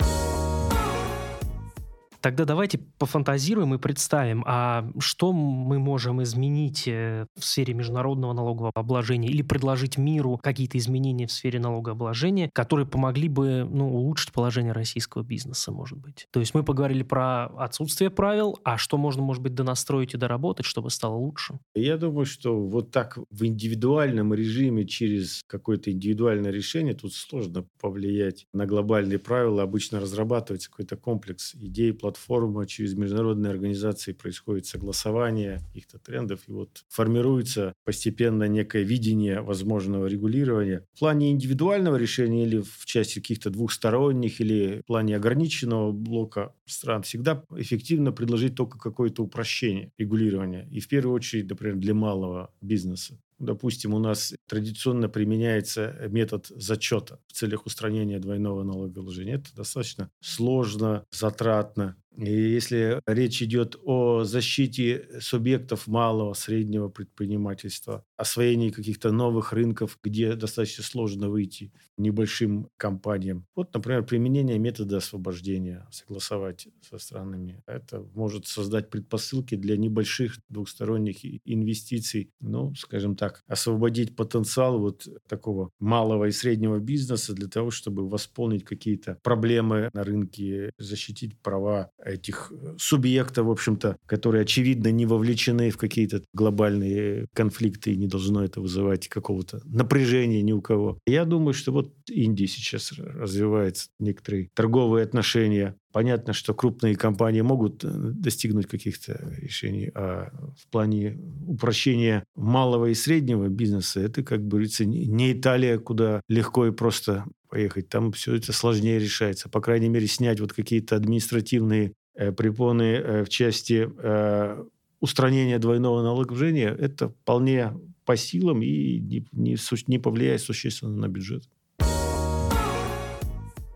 [2.21, 8.71] Тогда давайте пофантазируем и представим, а что мы можем изменить э, в сфере международного налогового
[8.75, 14.71] обложения или предложить миру какие-то изменения в сфере налогообложения, которые помогли бы ну, улучшить положение
[14.71, 16.27] российского бизнеса, может быть.
[16.31, 20.65] То есть мы поговорили про отсутствие правил, а что можно, может быть, донастроить и доработать,
[20.65, 21.59] чтобы стало лучше?
[21.73, 28.45] Я думаю, что вот так в индивидуальном режиме через какое-то индивидуальное решение тут сложно повлиять
[28.53, 29.63] на глобальные правила.
[29.63, 36.51] Обычно разрабатывается какой-то комплекс идей, платформ платформа, через международные организации происходит согласование каких-то трендов, и
[36.51, 40.85] вот формируется постепенно некое видение возможного регулирования.
[40.93, 47.03] В плане индивидуального решения или в части каких-то двухсторонних, или в плане ограниченного блока стран
[47.03, 50.67] всегда эффективно предложить только какое-то упрощение регулирования.
[50.71, 53.19] И в первую очередь, например, для малого бизнеса.
[53.41, 59.35] Допустим, у нас традиционно применяется метод зачета в целях устранения двойного налогообложения.
[59.35, 61.95] Это достаточно сложно, затратно.
[62.17, 70.35] И если речь идет о защите субъектов малого, среднего предпринимательства, освоении каких-то новых рынков, где
[70.35, 73.45] достаточно сложно выйти небольшим компаниям.
[73.55, 77.63] Вот, например, применение метода освобождения, согласовать со странами.
[77.65, 82.31] Это может создать предпосылки для небольших двухсторонних инвестиций.
[82.39, 88.63] Ну, скажем так, освободить потенциал вот такого малого и среднего бизнеса для того, чтобы восполнить
[88.63, 95.77] какие-то проблемы на рынке, защитить права этих субъектов, в общем-то, которые, очевидно, не вовлечены в
[95.77, 100.99] какие-то глобальные конфликты и не должно это вызывать какого-то напряжения ни у кого.
[101.05, 107.83] Я думаю, что вот Индия сейчас развивается, некоторые торговые отношения Понятно, что крупные компании могут
[107.83, 114.85] э, достигнуть каких-то решений, а в плане упрощения малого и среднего бизнеса это, как говорится,
[114.85, 117.89] не Италия, куда легко и просто поехать.
[117.89, 119.49] Там все это сложнее решается.
[119.49, 124.63] По крайней мере, снять вот какие-то административные э, препоны э, в части э,
[125.01, 127.73] устранения двойного налогообложения, это вполне
[128.05, 131.43] по силам и не, не, не повлияет существенно на бюджет.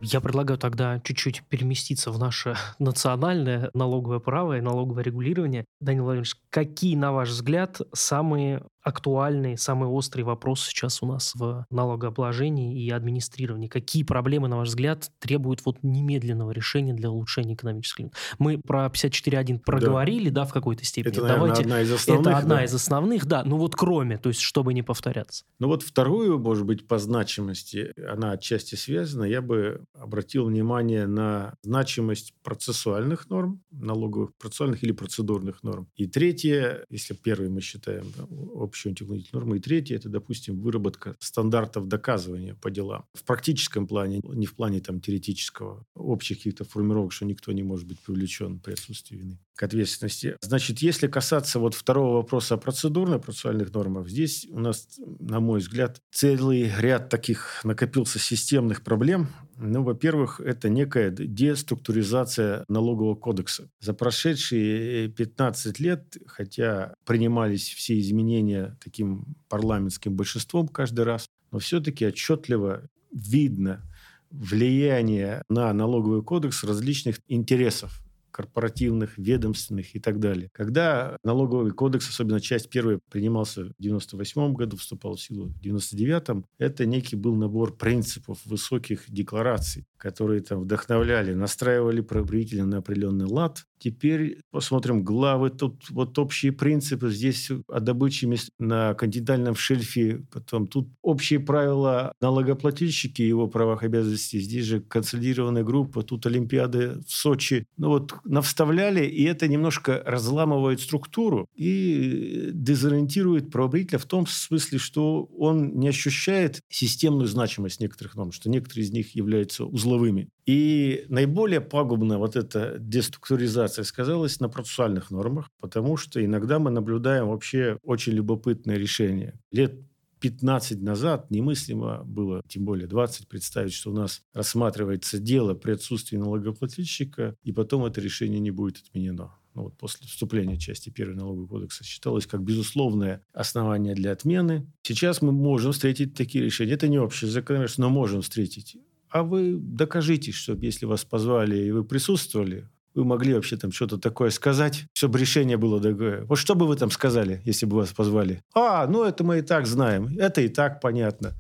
[0.07, 5.65] Я предлагаю тогда чуть-чуть переместиться в наше национальное налоговое право и налоговое регулирование.
[5.81, 11.65] Данил Владимирович, какие, на ваш взгляд, самые актуальные, самые острые вопросы сейчас у нас в
[11.71, 13.67] налогообложении и администрировании?
[13.67, 19.59] Какие проблемы, на ваш взгляд, требуют вот немедленного решения для улучшения экономического Мы про 54.1
[19.59, 21.11] проговорили, да, да в какой-то степени.
[21.13, 22.27] Это, наверное, Давайте, одна из основных.
[22.27, 22.63] Это одна да.
[22.63, 23.43] из основных, да.
[23.43, 25.45] Ну вот кроме, то есть чтобы не повторяться.
[25.59, 31.55] Ну вот вторую, может быть, по значимости, она отчасти связана, я бы обратил внимание на
[31.63, 35.87] значимость процессуальных норм, налоговых процессуальных или процедурных норм.
[35.95, 38.25] И третье, если первый мы считаем да,
[38.75, 39.55] общую антиуклонительную норму.
[39.55, 43.05] И третье– это, допустим, выработка стандартов доказывания по делам.
[43.13, 47.87] В практическом плане, не в плане там теоретического, общих каких-то формировок, что никто не может
[47.87, 50.35] быть привлечен при отсутствии вины к ответственности.
[50.41, 56.01] Значит, если касаться вот второго вопроса о процедурно-процессуальных нормах, здесь у нас, на мой взгляд,
[56.11, 59.29] целый ряд таких накопился системных проблем.
[59.57, 63.69] Ну, во-первых, это некая деструктуризация налогового кодекса.
[63.79, 72.05] За прошедшие 15 лет, хотя принимались все изменения таким парламентским большинством каждый раз, но все-таки
[72.05, 73.81] отчетливо видно
[74.29, 78.01] влияние на налоговый кодекс различных интересов
[78.35, 80.49] корпоративных, ведомственных и так далее.
[80.51, 86.43] Когда налоговый кодекс, особенно часть первая, принимался в 98 году, вступал в силу в 99
[86.57, 93.65] это некий был набор принципов высоких деклараций, которые там вдохновляли, настраивали правителя на определенный лад,
[93.85, 95.51] Теперь посмотрим главы.
[95.51, 97.11] Тут вот общие принципы.
[97.11, 100.25] Здесь о добыче на континентальном шельфе.
[100.31, 104.39] Потом тут общие правила налогоплательщики и его правах и обязанностей.
[104.39, 106.01] Здесь же консолидированная группа.
[106.01, 107.67] Тут Олимпиады в Сочи.
[107.77, 115.25] Ну вот навставляли, и это немножко разламывает структуру и дезориентирует правообладителя в том смысле, что
[115.25, 120.29] он не ощущает системную значимость некоторых норм, что некоторые из них являются узловыми.
[120.45, 127.29] И наиболее пагубно вот эта деструктуризация сказалась на процессуальных нормах, потому что иногда мы наблюдаем
[127.29, 129.39] вообще очень любопытное решение.
[129.51, 129.79] Лет
[130.19, 136.17] 15 назад немыслимо было, тем более 20, представить, что у нас рассматривается дело при отсутствии
[136.17, 139.35] налогоплательщика, и потом это решение не будет отменено.
[139.55, 144.67] Ну, вот после вступления части 1 налогового кодекса считалось как безусловное основание для отмены.
[144.83, 146.73] Сейчас мы можем встретить такие решения.
[146.73, 148.77] Это не общее законодательство, но можем встретить
[149.09, 153.97] а вы докажите, чтобы если вас позвали и вы присутствовали, вы могли вообще там что-то
[153.97, 156.23] такое сказать, чтобы решение было такое.
[156.25, 158.41] Вот что бы вы там сказали, если бы вас позвали?
[158.55, 161.33] А, ну это мы и так знаем, это и так понятно.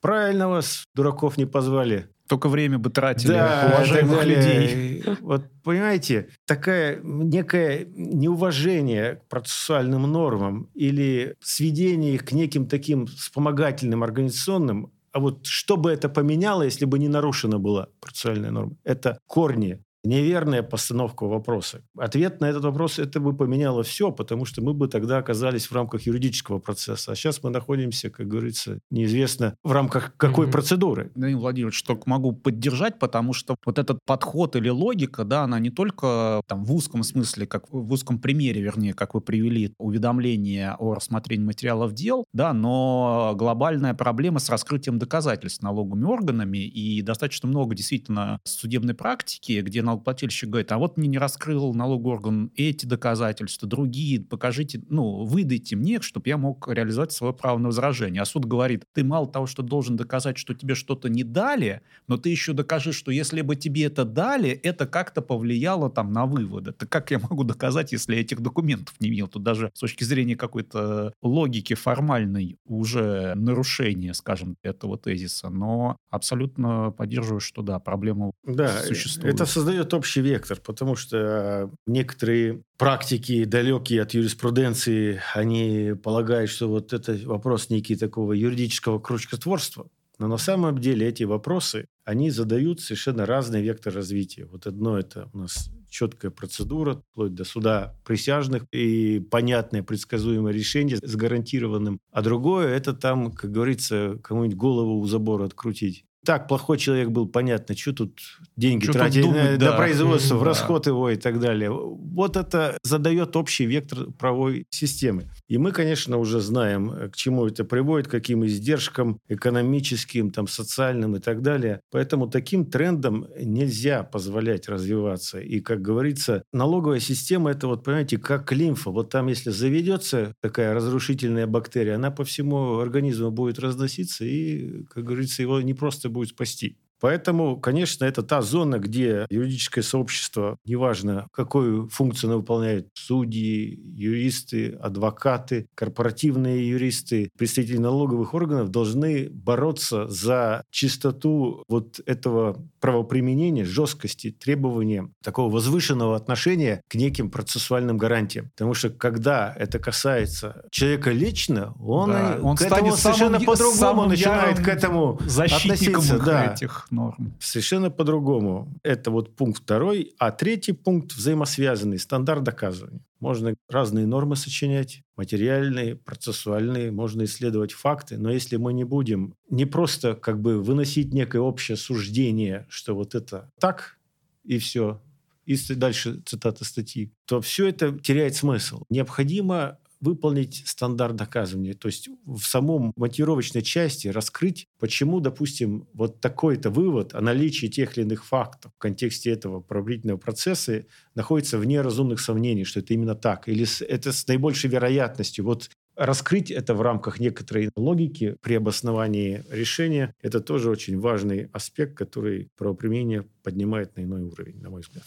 [0.00, 2.08] Правильно вас, дураков, не позвали.
[2.28, 5.04] Только время бы тратили да, уважаемых людей.
[5.20, 14.02] Вот понимаете, такое некое неуважение к процессуальным нормам или сведение их к неким таким вспомогательным
[14.02, 18.76] организационным а вот что бы это поменяло, если бы не нарушена была процессуальная норма?
[18.84, 21.82] Это корни неверная постановка вопроса.
[21.96, 25.72] Ответ на этот вопрос это бы поменяло все, потому что мы бы тогда оказались в
[25.72, 27.12] рамках юридического процесса.
[27.12, 30.50] А сейчас мы находимся, как говорится, неизвестно в рамках какой mm-hmm.
[30.50, 31.12] процедуры.
[31.14, 35.70] Данил Владимирович, только могу поддержать, потому что вот этот подход или логика, да, она не
[35.70, 40.94] только там в узком смысле, как в узком примере, вернее, как вы привели уведомление о
[40.94, 47.74] рассмотрении материалов дел, да, но глобальная проблема с раскрытием доказательств налоговыми органами и достаточно много
[47.74, 53.68] действительно судебной практики, где налогоплательщик говорит, а вот мне не раскрыл налоговый орган эти доказательства,
[53.68, 58.22] другие, покажите, ну, выдайте мне, чтобы я мог реализовать свое право на возражение.
[58.22, 62.16] А суд говорит, ты мало того, что должен доказать, что тебе что-то не дали, но
[62.16, 66.72] ты еще докажи, что если бы тебе это дали, это как-то повлияло там на выводы.
[66.72, 69.28] Так как я могу доказать, если я этих документов не видел?
[69.28, 75.48] Тут даже с точки зрения какой-то логики формальной уже нарушение, скажем, этого тезиса.
[75.50, 79.34] Но абсолютно поддерживаю, что да, проблема да, существует.
[79.34, 86.50] Это создает дает общий вектор, потому что э, некоторые практики, далекие от юриспруденции, они полагают,
[86.50, 89.88] что вот это вопрос некий такого юридического крючкотворства.
[90.18, 94.44] Но на самом деле эти вопросы, они задают совершенно разный вектор развития.
[94.44, 100.96] Вот одно это у нас четкая процедура, вплоть до суда присяжных и понятное предсказуемое решение
[100.96, 101.98] с гарантированным.
[102.12, 107.26] А другое– это там, как говорится, кому-нибудь голову у забора открутить так, плохой человек был,
[107.26, 108.20] понятно, что тут
[108.56, 109.70] деньги что тратить думать, на, да.
[109.70, 111.70] на производство, в расход его и так далее.
[111.70, 115.24] Вот это задает общий вектор правовой системы.
[115.48, 121.18] И мы, конечно, уже знаем, к чему это приводит, каким издержкам экономическим, там, социальным и
[121.18, 121.80] так далее.
[121.90, 125.40] Поэтому таким трендам нельзя позволять развиваться.
[125.40, 128.90] И, как говорится, налоговая система– это, вот, понимаете, как лимфа.
[128.90, 135.04] Вот там, если заведется такая разрушительная бактерия, она по всему организму будет разноситься, и, как
[135.04, 136.76] говорится, его не просто будет спасти.
[137.02, 144.78] Поэтому, конечно, это та зона, где юридическое сообщество, неважно, какую функцию оно выполняет, судьи, юристы,
[144.80, 155.10] адвокаты, корпоративные юристы, представители налоговых органов должны бороться за чистоту вот этого правоприменения, жесткости, требования
[155.24, 158.50] такого возвышенного отношения к неким процессуальным гарантиям.
[158.50, 164.60] Потому что когда это касается человека лично, он, да, он к этому совершенно по-другому начинает
[164.60, 166.20] к этому относиться.
[166.20, 166.52] Да.
[166.52, 167.34] этих норм.
[167.40, 168.72] Совершенно по-другому.
[168.82, 170.14] Это вот пункт второй.
[170.18, 173.00] А третий пункт взаимосвязанный, стандарт доказывания.
[173.18, 179.64] Можно разные нормы сочинять, материальные, процессуальные, можно исследовать факты, но если мы не будем не
[179.64, 183.98] просто как бы выносить некое общее суждение, что вот это так
[184.42, 185.00] и все,
[185.44, 188.82] и дальше цитата статьи, то все это теряет смысл.
[188.90, 191.74] Необходимо выполнить стандарт доказывания.
[191.74, 197.96] То есть в самом мотивировочной части раскрыть, почему, допустим, вот такой-то вывод о наличии тех
[197.96, 200.84] или иных фактов в контексте этого правительного процесса
[201.14, 203.48] находится вне разумных сомнений, что это именно так.
[203.48, 205.44] Или это с наибольшей вероятностью.
[205.44, 211.96] Вот раскрыть это в рамках некоторой логики при обосновании решения, это тоже очень важный аспект,
[211.96, 215.04] который правоприменение поднимает на иной уровень, на мой взгляд.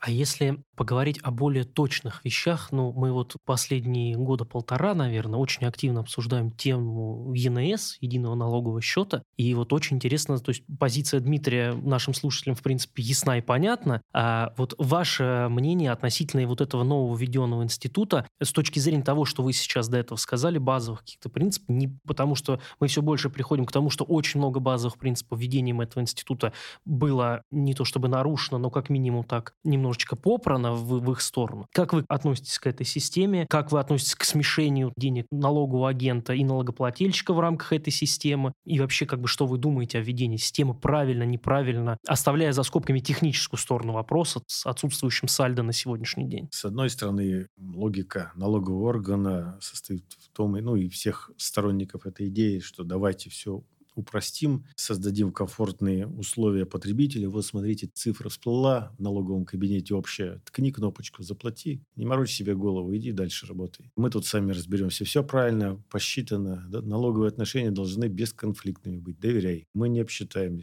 [0.00, 5.66] А если поговорить о более точных вещах, ну, мы вот последние года полтора, наверное, очень
[5.66, 11.74] активно обсуждаем тему ЕНС, единого налогового счета, и вот очень интересно, то есть позиция Дмитрия
[11.74, 17.14] нашим слушателям, в принципе, ясна и понятна, а вот ваше мнение относительно вот этого нового
[17.14, 21.68] введенного института с точки зрения того, что вы сейчас до этого сказали, базовых каких-то принципов,
[21.68, 25.82] не потому что мы все больше приходим к тому, что очень много базовых принципов введением
[25.82, 26.54] этого института
[26.86, 31.20] было не то чтобы нарушено, но как минимум так немного немножечко попрано в, в их
[31.20, 31.66] сторону.
[31.72, 33.46] Как вы относитесь к этой системе?
[33.48, 38.52] Как вы относитесь к смешению денег налогового агента и налогоплательщика в рамках этой системы?
[38.64, 43.00] И вообще, как бы, что вы думаете о введении системы правильно, неправильно, оставляя за скобками
[43.00, 46.48] техническую сторону вопроса с отсутствующим сальдо на сегодняшний день?
[46.52, 52.60] С одной стороны, логика налогового органа состоит в том, ну и всех сторонников этой идеи,
[52.60, 53.62] что давайте все
[54.00, 57.28] упростим, создадим комфортные условия потребителя.
[57.28, 60.40] Вот смотрите, цифра всплыла в налоговом кабинете общая.
[60.44, 61.82] Ткни кнопочку, заплати.
[61.96, 63.90] Не морочь себе голову, иди дальше работай.
[63.96, 65.04] Мы тут сами разберемся.
[65.04, 66.66] Все правильно, посчитано.
[66.70, 69.20] Налоговые отношения должны бесконфликтными быть.
[69.20, 69.66] Доверяй.
[69.74, 70.56] Мы не обсчитаем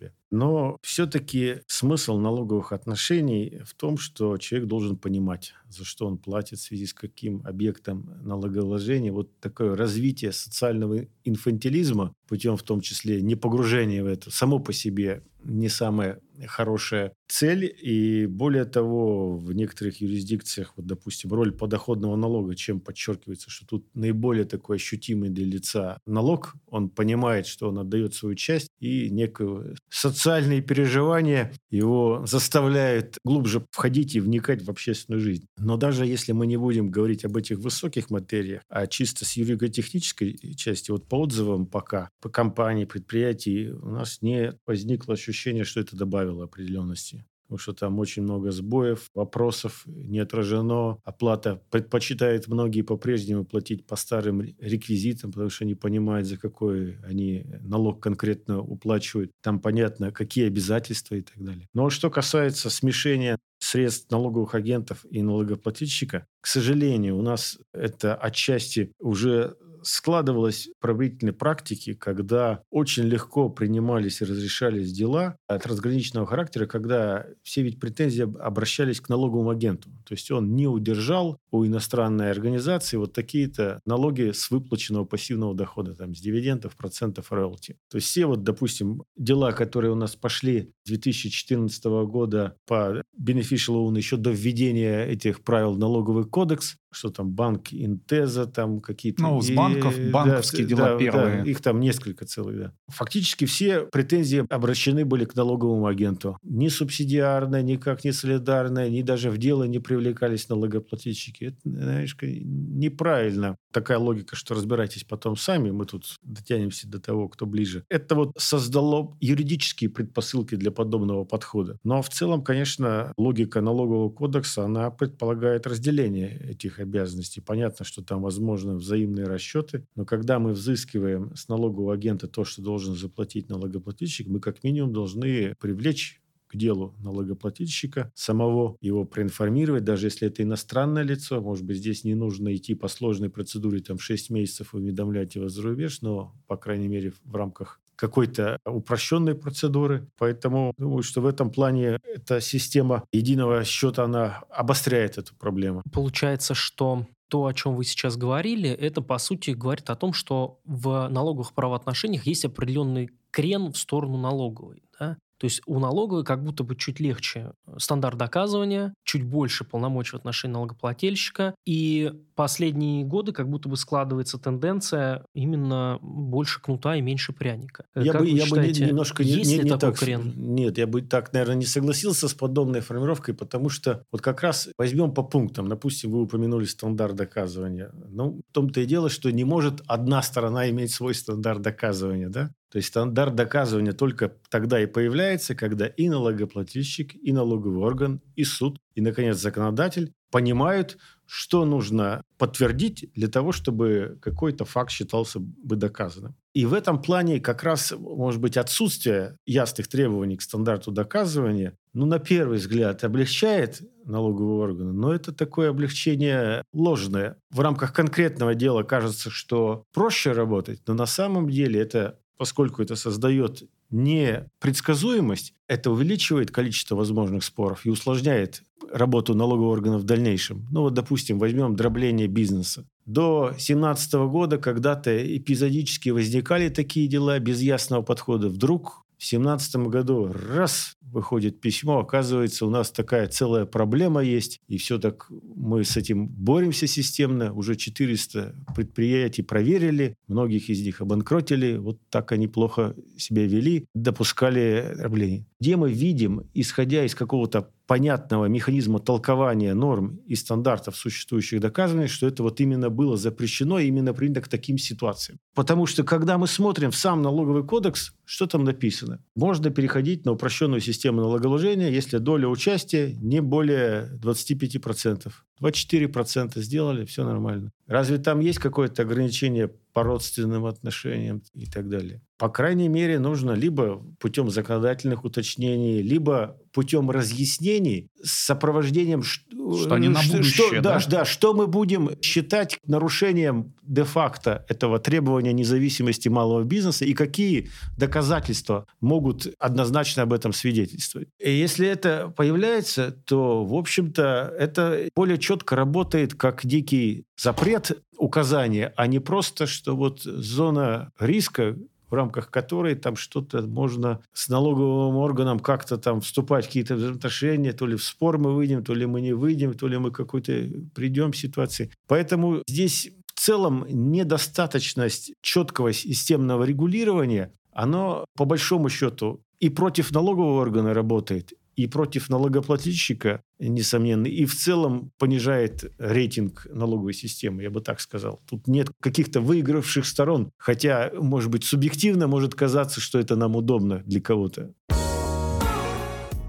[0.00, 0.12] тебя.
[0.30, 6.58] Но все-таки смысл налоговых отношений в том, что человек должен понимать, за что он платит,
[6.58, 9.12] в связи с каким объектом налоголожения.
[9.12, 14.72] Вот такое развитие социального инфантилизма путем в том числе не погружения в это само по
[14.72, 17.72] себе не самое хорошая цель.
[17.82, 23.86] И более того, в некоторых юрисдикциях, вот, допустим, роль подоходного налога, чем подчеркивается, что тут
[23.94, 29.74] наиболее такой ощутимый для лица налог, он понимает, что он отдает свою часть, и некое
[29.88, 35.46] социальные переживания его заставляют глубже входить и вникать в общественную жизнь.
[35.56, 40.54] Но даже если мы не будем говорить об этих высоких материях, а чисто с юрико-технической
[40.56, 45.96] части, вот по отзывам пока, по компании, предприятий, у нас не возникло ощущение, что это
[45.96, 50.98] добавило определенности потому что там очень много сбоев, вопросов не отражено.
[51.02, 57.44] Оплата предпочитают многие по-прежнему платить по старым реквизитам, потому что они понимают, за какой они
[57.60, 59.32] налог конкретно уплачивают.
[59.42, 61.66] Там понятно, какие обязательства и так далее.
[61.74, 68.92] Но что касается смешения средств налоговых агентов и налогоплательщика, к сожалению, у нас это отчасти
[69.00, 76.66] уже складывалось в правительной практике, когда очень легко принимались и разрешались дела от разграниченного характера,
[76.66, 79.90] когда все ведь претензии обращались к налоговому агенту.
[80.10, 85.94] То есть он не удержал у иностранной организации вот такие-то налоги с выплаченного пассивного дохода,
[85.94, 87.76] там, с дивидендов, процентов, роялти.
[87.88, 93.96] То есть все вот, допустим, дела, которые у нас пошли 2014 года по beneficial own
[93.96, 99.22] еще до введения этих правил в налоговый кодекс, что там банк Интеза, там какие-то...
[99.22, 101.44] Ну, с банков, банковские да, дела да, первые.
[101.44, 102.72] Да, их там несколько целых, да.
[102.88, 106.36] Фактически все претензии обращены были к налоговому агенту.
[106.42, 111.44] Ни субсидиарно, никак не солидарно, ни даже в дело не привлекались налогоплательщики.
[111.44, 113.56] Это, знаешь, неправильно.
[113.70, 117.84] Такая логика, что разбирайтесь потом сами, мы тут дотянемся до того, кто ближе.
[117.90, 121.78] Это вот создало юридические предпосылки для подобного подхода.
[121.84, 127.42] Но в целом, конечно, логика налогового кодекса, она предполагает разделение этих обязанностей.
[127.42, 132.62] Понятно, что там возможны взаимные расчеты, но когда мы взыскиваем с налогового агента то, что
[132.62, 136.19] должен заплатить налогоплательщик, мы как минимум должны привлечь
[136.50, 142.14] к делу налогоплательщика, самого его проинформировать, даже если это иностранное лицо, может быть, здесь не
[142.14, 146.88] нужно идти по сложной процедуре, там 6 месяцев уведомлять его за рубеж, но, по крайней
[146.88, 150.08] мере, в рамках какой-то упрощенной процедуры.
[150.16, 155.82] Поэтому думаю, что в этом плане эта система единого счета, она обостряет эту проблему.
[155.92, 160.60] Получается, что то, о чем вы сейчас говорили, это, по сути, говорит о том, что
[160.64, 164.82] в налоговых правоотношениях есть определенный крен в сторону налоговой.
[164.98, 165.16] Да?
[165.40, 170.14] То есть у налоговой как будто бы чуть легче стандарт доказывания, чуть больше полномочий в
[170.16, 171.54] отношении налогоплательщика.
[171.64, 177.86] И последние годы как будто бы складывается тенденция именно больше кнута и меньше пряника.
[177.94, 180.34] Я как бы, я считаете, бы немножко не, не такой так, крен?
[180.36, 184.68] Нет, я бы так, наверное, не согласился с подобной формулировкой, потому что вот как раз
[184.76, 185.68] возьмем по пунктам.
[185.68, 187.90] Допустим, вы упомянули стандарт доказывания.
[188.10, 192.50] Ну, в том-то и дело, что не может одна сторона иметь свой стандарт доказывания, да?
[192.70, 198.44] То есть стандарт доказывания только тогда и появляется, когда и налогоплательщик, и налоговый орган, и
[198.44, 200.96] суд, и, наконец, законодатель понимают,
[201.26, 206.34] что нужно подтвердить для того, чтобы какой-то факт считался бы доказанным.
[206.54, 212.06] И в этом плане как раз, может быть, отсутствие ясных требований к стандарту доказывания, ну,
[212.06, 217.36] на первый взгляд, облегчает налоговые органы, но это такое облегчение ложное.
[217.50, 222.96] В рамках конкретного дела кажется, что проще работать, но на самом деле это поскольку это
[222.96, 230.66] создает непредсказуемость, это увеличивает количество возможных споров и усложняет работу налоговых органов в дальнейшем.
[230.70, 232.86] Ну вот, допустим, возьмем дробление бизнеса.
[233.04, 238.48] До 2017 года когда-то эпизодически возникали такие дела без ясного подхода.
[238.48, 244.78] Вдруг в 2017 году раз выходит письмо, оказывается, у нас такая целая проблема есть, и
[244.78, 247.52] все так мы с этим боремся системно.
[247.52, 254.94] Уже 400 предприятий проверили, многих из них обанкротили, вот так они плохо себя вели, допускали
[254.96, 255.46] дробление.
[255.60, 262.26] Где мы видим, исходя из какого-то понятного механизма толкования норм и стандартов существующих доказываний, что
[262.26, 265.38] это вот именно было запрещено и именно принято к таким ситуациям.
[265.54, 269.22] Потому что когда мы смотрим в сам налоговый кодекс, что там написано?
[269.34, 275.32] Можно переходить на упрощенную систему налоголожения, если доля участия не более 25%.
[275.60, 277.72] 24% сделали, все нормально.
[277.86, 282.22] Разве там есть какое-то ограничение по родственным отношениям и так далее?
[282.38, 289.22] По крайней мере, нужно либо путем законодательных уточнений, либо путем разъяснений с сопровождением...
[289.22, 290.98] Что они на будущее, что, да?
[290.98, 297.70] Да, да, что мы будем считать нарушением де-факто этого требования независимости малого бизнеса и какие
[297.96, 301.28] доказательства могут однозначно об этом свидетельствовать.
[301.38, 308.92] И если это появляется, то, в общем-то, это более четко работает как дикий запрет указания,
[308.96, 311.76] а не просто, что вот зона риска,
[312.10, 317.72] в рамках которой там что-то можно с налоговым органом как-то там вступать в какие-то взаимоотношения,
[317.72, 320.52] то ли в спор мы выйдем, то ли мы не выйдем, то ли мы какой-то
[320.94, 321.90] придем к ситуации.
[322.06, 330.60] Поэтому здесь в целом недостаточность четкого системного регулирования, оно по большому счету и против налогового
[330.60, 337.80] органа работает, и против налогоплательщика, несомненно, и в целом понижает рейтинг налоговой системы, я бы
[337.80, 338.42] так сказал.
[338.48, 344.02] Тут нет каких-то выигравших сторон, хотя, может быть, субъективно может казаться, что это нам удобно
[344.04, 344.74] для кого-то.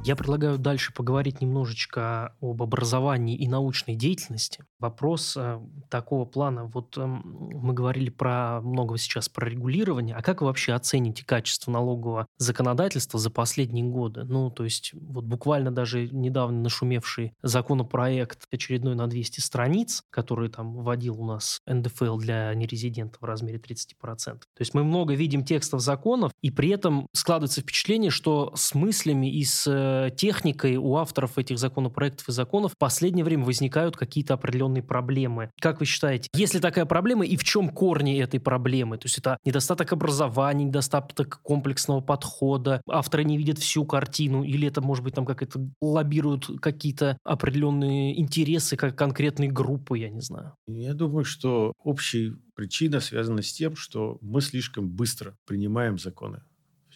[0.04, 4.66] Я предлагаю дальше поговорить немножечко об образовании и научной деятельности.
[4.80, 5.60] Вопрос э,
[5.92, 6.66] такого плана.
[6.66, 10.16] Вот э, мы говорили про много сейчас про регулирование.
[10.16, 14.24] А как вы вообще оцените качество налогового законодательства за последние годы?
[14.24, 20.74] Ну, то есть вот буквально даже недавно нашумевший законопроект очередной на 200 страниц, который там
[20.78, 23.94] вводил у нас НДФЛ для нерезидентов в размере 30%.
[24.26, 29.32] То есть мы много видим текстов законов, и при этом складывается впечатление, что с мыслями
[29.32, 34.34] и с э, техникой у авторов этих законопроектов и законов в последнее время возникают какие-то
[34.34, 35.52] определенные проблемы.
[35.60, 38.98] Как вы считаете, есть ли такая проблема и в чем корни этой проблемы?
[38.98, 44.82] То есть это недостаток образования, недостаток комплексного подхода, авторы не видят всю картину, или это,
[44.82, 50.56] может быть, там как это лоббируют какие-то определенные интересы, как конкретные группы, я не знаю.
[50.68, 56.42] Я думаю, что общая причина связана с тем, что мы слишком быстро принимаем законы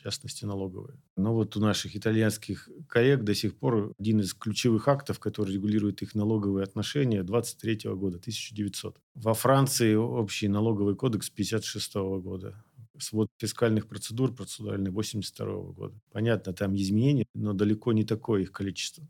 [0.06, 1.00] частности налоговые.
[1.18, 6.04] Но вот у наших итальянских коллег до сих пор один из ключевых актов, который регулирует
[6.04, 8.98] их налоговые отношения, 23 года, 1900.
[9.16, 12.64] Во Франции общий налоговый кодекс 56 года.
[13.00, 16.00] Свод фискальных процедур процедуральный 82 года.
[16.12, 19.08] Понятно, там изменения, но далеко не такое их количество,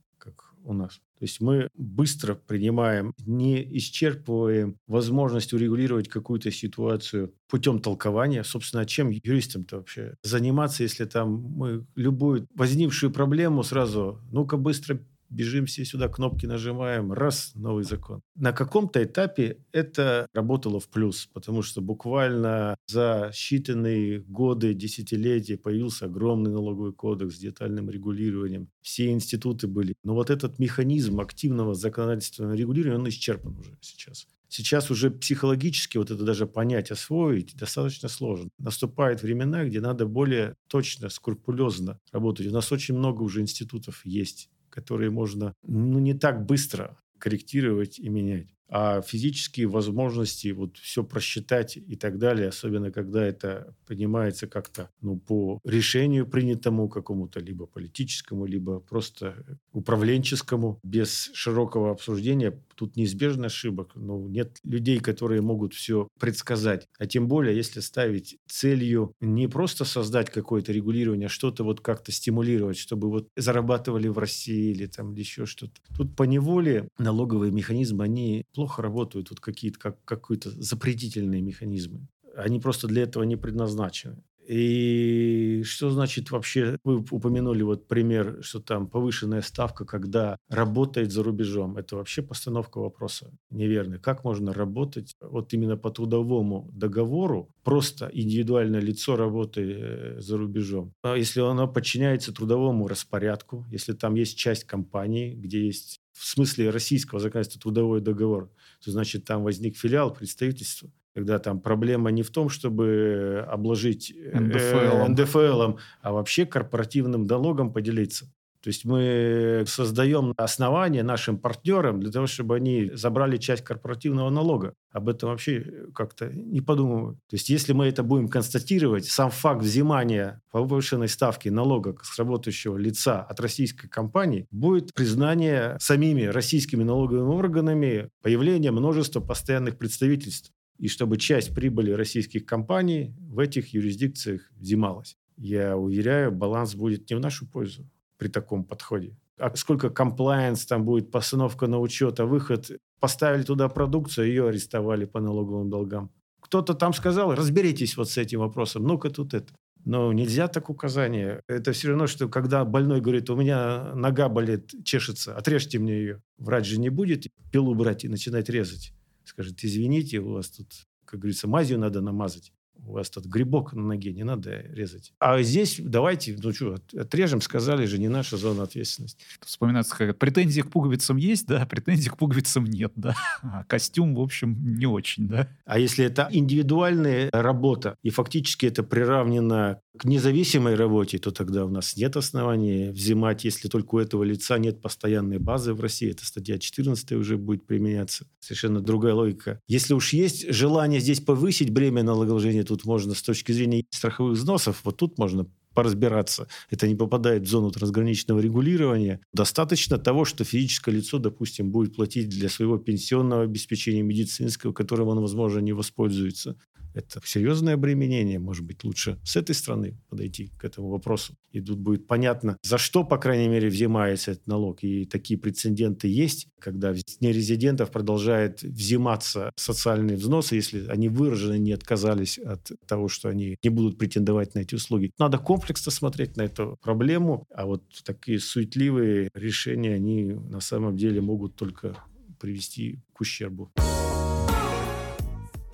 [0.66, 1.00] у нас.
[1.18, 8.44] То есть мы быстро принимаем, не исчерпываем возможность урегулировать какую-то ситуацию путем толкования.
[8.44, 15.00] Собственно, а чем юристам-то вообще заниматься, если там мы любую возникшую проблему сразу, ну-ка быстро
[15.30, 18.22] бежим все сюда, кнопки нажимаем, раз, новый закон.
[18.36, 26.06] На каком-то этапе это работало в плюс, потому что буквально за считанные годы, десятилетия появился
[26.06, 28.70] огромный налоговый кодекс с детальным регулированием.
[28.82, 29.96] Все институты были.
[30.04, 34.28] Но вот этот механизм активного законодательственного регулирования, он исчерпан уже сейчас.
[34.48, 38.50] Сейчас уже психологически вот это даже понять, освоить достаточно сложно.
[38.58, 42.48] Наступают времена, где надо более точно, скрупулезно работать.
[42.48, 48.10] У нас очень много уже институтов есть которые можно ну, не так быстро корректировать и
[48.10, 48.55] менять.
[48.70, 55.18] А физические возможности вот все просчитать и так далее, особенно когда это понимается как-то ну,
[55.18, 63.92] по решению принятому какому-то, либо политическому, либо просто управленческому, без широкого обсуждения, тут неизбежно ошибок.
[63.96, 66.88] Ну, нет людей, которые могут все предсказать.
[66.98, 72.12] А тем более, если ставить целью не просто создать какое-то регулирование, а что-то вот как-то
[72.12, 75.74] стимулировать, чтобы вот зарабатывали в России или там еще что-то.
[75.96, 82.08] Тут по неволе налоговые механизмы, они плохо работают, вот какие-то, как, какие-то запретительные механизмы.
[82.36, 84.24] Они просто для этого не предназначены.
[84.48, 91.24] И что значит вообще, вы упомянули вот пример, что там повышенная ставка, когда работает за
[91.24, 91.78] рубежом.
[91.78, 93.98] Это вообще постановка вопроса неверная.
[93.98, 100.94] Как можно работать вот именно по трудовому договору, просто индивидуальное лицо работает э, за рубежом?
[101.02, 106.70] А если оно подчиняется трудовому распорядку, если там есть часть компании, где есть в смысле
[106.70, 108.50] российского законодательства трудовой договор,
[108.84, 115.08] то значит там возник филиал представительства когда там проблема не в том, чтобы обложить НДФЛ,
[115.08, 118.30] НДФЛ а вообще корпоративным налогом поделиться.
[118.66, 124.74] То есть мы создаем основания нашим партнерам для того, чтобы они забрали часть корпоративного налога.
[124.92, 127.20] Об этом вообще как-то не подумывают.
[127.30, 132.76] То есть если мы это будем констатировать, сам факт взимания повышенной ставки налога с работающего
[132.76, 140.88] лица от российской компании будет признание самими российскими налоговыми органами появления множества постоянных представительств и
[140.88, 145.18] чтобы часть прибыли российских компаний в этих юрисдикциях взималась.
[145.38, 147.88] Я уверяю, баланс будет не в нашу пользу
[148.18, 149.18] при таком подходе.
[149.38, 155.06] А сколько комплайенс там будет, постановка на учет, а выход, поставили туда продукцию, ее арестовали
[155.06, 156.10] по налоговым долгам.
[156.40, 159.54] Кто-то там сказал, разберитесь вот с этим вопросом, ну-ка тут это.
[159.84, 161.42] Но нельзя так указание.
[161.48, 166.22] Это все равно, что когда больной говорит, у меня нога болит, чешется, отрежьте мне ее.
[166.38, 168.94] Врач же не будет пилу брать и начинать резать
[169.26, 170.68] скажет, извините, у вас тут,
[171.06, 172.54] как говорится, мазью надо намазать
[172.86, 175.14] у вас тут грибок на ноге, не надо резать.
[175.20, 179.24] А здесь давайте, ну что, отрежем, сказали же, не наша зона ответственности.
[179.42, 183.16] Вспоминается, как претензии к пуговицам есть, да, претензий к пуговицам нет, да.
[183.44, 185.50] А костюм, в общем, не очень, да.
[185.66, 191.70] А если это индивидуальная работа, и фактически это приравнено к независимой работе, то тогда у
[191.70, 196.12] нас нет оснований взимать, если только у этого лица нет постоянной базы в России.
[196.12, 198.28] Это статья 14 уже будет применяться.
[198.40, 199.60] Совершенно другая логика.
[199.68, 204.38] Если уж есть желание здесь повысить бремя налоголожения, то тут можно с точки зрения страховых
[204.38, 206.48] взносов, вот тут можно поразбираться.
[206.72, 209.20] Это не попадает в зону трансграничного регулирования.
[209.34, 215.20] Достаточно того, что физическое лицо, допустим, будет платить для своего пенсионного обеспечения медицинского, которым он,
[215.20, 216.58] возможно, не воспользуется.
[216.96, 218.40] Это серьезное обременение.
[218.40, 221.36] Может быть, лучше с этой стороны подойти к этому вопросу.
[221.52, 224.82] И тут будет понятно, за что, по крайней мере, взимается этот налог.
[224.82, 232.38] И такие прецеденты есть, когда нерезидентов продолжает взиматься социальные взносы, если они выраженно не отказались
[232.38, 235.12] от того, что они не будут претендовать на эти услуги.
[235.20, 241.20] Надо комплексно смотреть на эту проблему, а вот такие суетливые решения, они на самом деле
[241.20, 241.98] могут только
[242.40, 243.72] привести к ущербу.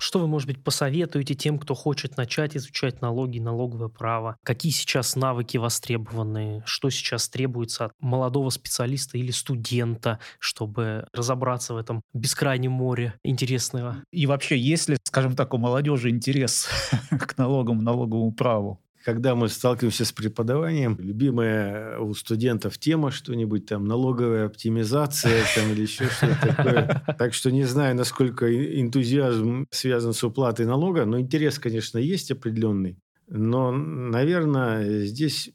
[0.02, 4.36] Что вы, может быть, посоветуете тем, кто хочет начать изучать налоги налоговое право?
[4.42, 6.64] Какие сейчас навыки востребованы?
[6.66, 14.02] Что сейчас требуется от молодого специалиста или студента, чтобы разобраться в этом бескрайнем море интересного?
[14.10, 16.68] И вообще, есть ли, скажем так, у молодежи интерес
[17.10, 18.81] к налогам, налоговому праву?
[19.04, 25.82] Когда мы сталкиваемся с преподаванием, любимая у студентов тема что-нибудь там, налоговая оптимизация там, или
[25.82, 27.02] еще что-то такое.
[27.18, 28.46] Так что не знаю, насколько
[28.80, 32.98] энтузиазм связан с уплатой налога, но интерес, конечно, есть определенный.
[33.28, 35.50] Но, наверное, здесь,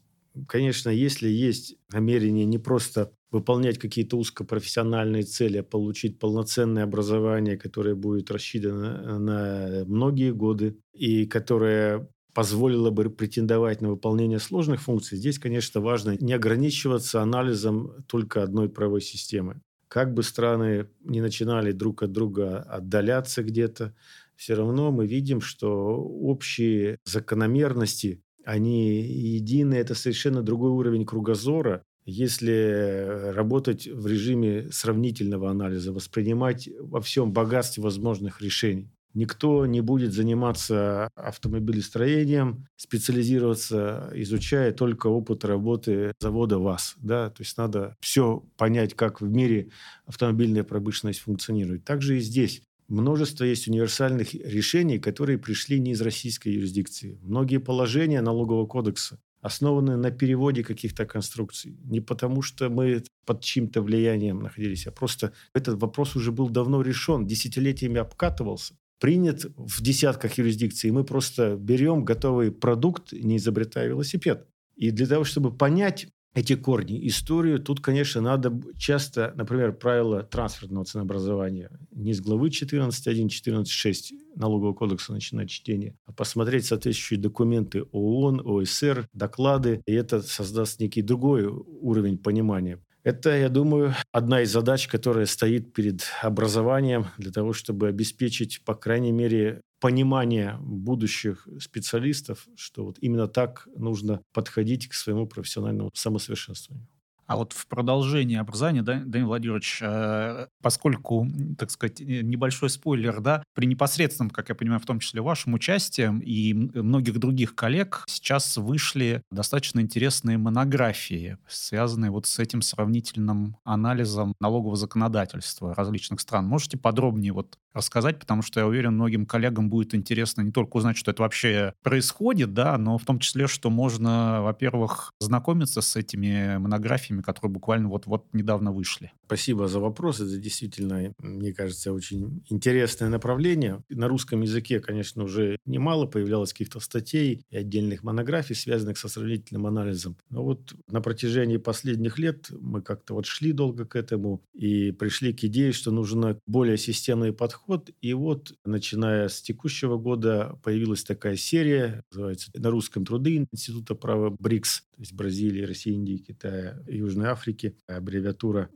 [0.46, 7.94] конечно, если есть намерение не просто выполнять какие-то узкопрофессиональные цели, а получить полноценное образование, которое
[7.94, 15.40] будет рассчитано на многие годы и которое позволило бы претендовать на выполнение сложных функций, здесь,
[15.40, 19.60] конечно, важно не ограничиваться анализом только одной правовой системы.
[19.88, 23.92] Как бы страны не начинали друг от друга отдаляться где-то,
[24.36, 33.32] все равно мы видим, что общие закономерности, они едины, это совершенно другой уровень кругозора, если
[33.34, 38.92] работать в режиме сравнительного анализа, воспринимать во всем богатстве возможных решений.
[39.18, 46.94] Никто не будет заниматься автомобилестроением, специализироваться, изучая только опыт работы завода ВАЗ.
[46.98, 47.30] Да?
[47.30, 49.70] То есть надо все понять, как в мире
[50.06, 51.82] автомобильная промышленность функционирует.
[51.84, 52.62] Также и здесь.
[52.86, 57.18] Множество есть универсальных решений, которые пришли не из российской юрисдикции.
[57.20, 61.76] Многие положения налогового кодекса основаны на переводе каких-то конструкций.
[61.82, 66.82] Не потому, что мы под чьим-то влиянием находились, а просто этот вопрос уже был давно
[66.82, 70.90] решен, десятилетиями обкатывался принят в десятках юрисдикций.
[70.90, 74.46] Мы просто берем готовый продукт, не изобретая велосипед.
[74.76, 80.84] И для того, чтобы понять эти корни, историю, тут, конечно, надо часто, например, правила трансферного
[80.84, 84.00] ценообразования не с главы 14.1, 14.6
[84.36, 91.02] налогового кодекса начинать чтение, а посмотреть соответствующие документы ООН, ОСР, доклады, и это создаст некий
[91.02, 92.78] другой уровень понимания.
[93.04, 98.74] Это, я думаю, одна из задач, которая стоит перед образованием для того, чтобы обеспечить, по
[98.74, 106.88] крайней мере, понимание будущих специалистов, что вот именно так нужно подходить к своему профессиональному самосовершенствованию.
[107.28, 113.42] А вот в продолжении образования, да, Данил Владимирович, э, поскольку, так сказать, небольшой спойлер, да,
[113.52, 118.56] при непосредственном, как я понимаю, в том числе вашем участии и многих других коллег сейчас
[118.56, 126.46] вышли достаточно интересные монографии, связанные вот с этим сравнительным анализом налогового законодательства различных стран.
[126.46, 130.96] Можете подробнее вот рассказать, потому что я уверен, многим коллегам будет интересно не только узнать,
[130.96, 136.56] что это вообще происходит, да, но в том числе, что можно, во-первых, знакомиться с этими
[136.58, 139.12] монографиями, которые буквально вот-вот недавно вышли.
[139.26, 140.20] Спасибо за вопрос.
[140.20, 143.82] Это действительно, мне кажется, очень интересное направление.
[143.90, 149.66] На русском языке, конечно, уже немало появлялось каких-то статей и отдельных монографий, связанных со сравнительным
[149.66, 150.16] анализом.
[150.30, 155.32] Но вот на протяжении последних лет мы как-то вот шли долго к этому и пришли
[155.32, 157.90] к идее, что нужен более системный подход подход.
[158.00, 164.34] И вот, начиная с текущего года, появилась такая серия, называется «На русском труды» Института права
[164.38, 168.68] БРИКС, то есть Бразилии, России, Индии, Китая, Южной Африки, аббревиатура.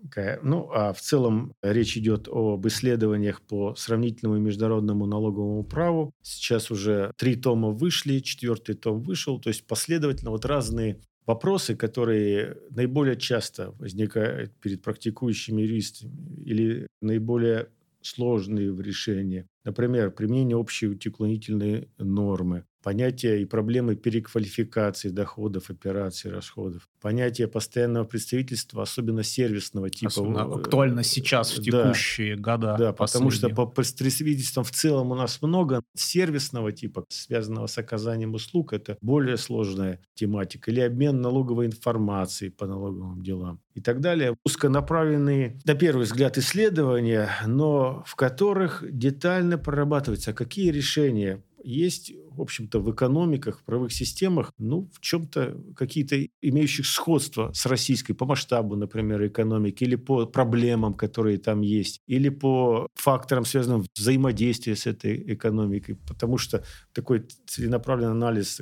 [0.42, 6.12] Ну, а в целом речь идет об исследованиях по сравнительному международному налоговому праву.
[6.22, 12.58] Сейчас уже три тома вышли, четвертый том вышел, то есть последовательно вот разные вопросы, которые
[12.70, 17.68] наиболее часто возникают перед практикующими юристами или наиболее
[18.02, 19.48] сложные в решении.
[19.64, 28.82] Например, применение общей утеклонительной нормы, понятие и проблемы переквалификации доходов, операций, расходов, понятие постоянного представительства,
[28.82, 30.08] особенно сервисного типа.
[30.08, 32.76] Особенно актуально сейчас, в текущие да, года.
[32.78, 38.34] Да, потому что по представительствам в целом у нас много сервисного типа, связанного с оказанием
[38.34, 38.72] услуг.
[38.72, 40.70] Это более сложная тематика.
[40.70, 44.36] Или обмен налоговой информацией по налоговым делам и так далее.
[44.44, 52.80] Узконаправленные, на первый взгляд, исследования, но в которых детально прорабатывается, какие решения есть, в общем-то,
[52.80, 58.76] в экономиках, в правовых системах, ну, в чем-то какие-то имеющих сходство с российской по масштабу,
[58.76, 64.86] например, экономики, или по проблемам, которые там есть, или по факторам, связанным с взаимодействием с
[64.86, 68.60] этой экономикой, потому что такой целенаправленный анализ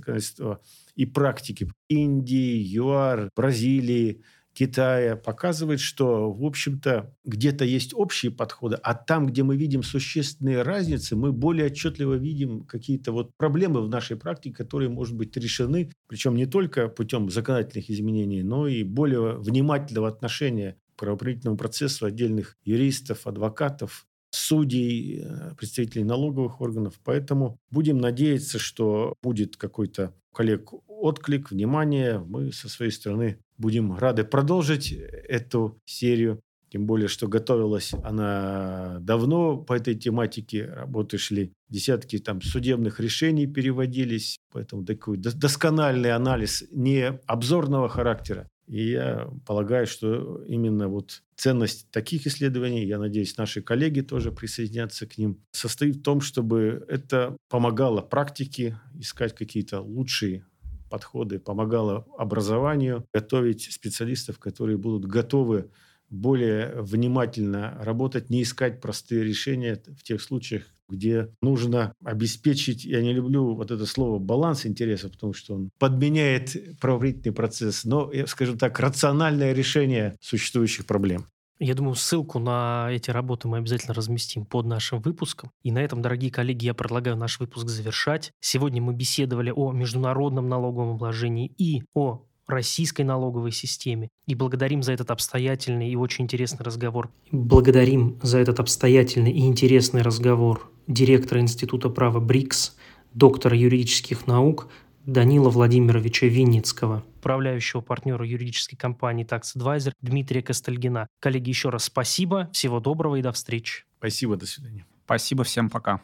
[0.96, 4.22] и практики Индии, ЮАР, Бразилии–
[4.52, 10.62] Китая показывает, что, в общем-то, где-то есть общие подходы, а там, где мы видим существенные
[10.62, 15.90] разницы, мы более отчетливо видим какие-то вот проблемы в нашей практике, которые, может быть, решены,
[16.08, 22.56] причем не только путем законодательных изменений, но и более внимательного отношения к правоохранительному процессу отдельных
[22.64, 27.00] юристов, адвокатов, судей, э, представителей налоговых органов.
[27.04, 32.18] Поэтому будем надеяться, что будет какой-то коллег отклик, внимание.
[32.18, 36.40] Мы со своей стороны будем рады продолжить эту серию.
[36.70, 40.66] Тем более, что готовилась она давно по этой тематике.
[40.66, 44.38] Работы шли, десятки там судебных решений переводились.
[44.52, 48.48] Поэтому такой доскональный анализ не обзорного характера.
[48.68, 55.08] И я полагаю, что именно вот ценность таких исследований, я надеюсь, наши коллеги тоже присоединятся
[55.08, 60.46] к ним, состоит в том, чтобы это помогало практике искать какие-то лучшие
[60.90, 65.70] подходы, помогало образованию, готовить специалистов, которые будут готовы
[66.10, 73.12] более внимательно работать, не искать простые решения в тех случаях, где нужно обеспечить, я не
[73.12, 78.56] люблю вот это слово баланс интересов, потому что он подменяет правоохранительный процесс, но, я скажу
[78.56, 81.26] так, рациональное решение существующих проблем.
[81.62, 85.50] Я думаю, ссылку на эти работы мы обязательно разместим под нашим выпуском.
[85.62, 88.32] И на этом, дорогие коллеги, я предлагаю наш выпуск завершать.
[88.40, 94.08] Сегодня мы беседовали о международном налоговом обложении и о российской налоговой системе.
[94.26, 97.10] И благодарим за этот обстоятельный и очень интересный разговор.
[97.30, 102.74] Благодарим за этот обстоятельный и интересный разговор директора Института права БРИКС,
[103.12, 104.68] доктора юридических наук
[105.10, 111.08] Данила Владимировича Винницкого, управляющего партнера юридической компании Tax Advisor Дмитрия Костальгина.
[111.18, 113.84] Коллеги, еще раз спасибо, всего доброго и до встречи.
[113.98, 114.86] Спасибо, до свидания.
[115.04, 116.00] Спасибо, всем пока.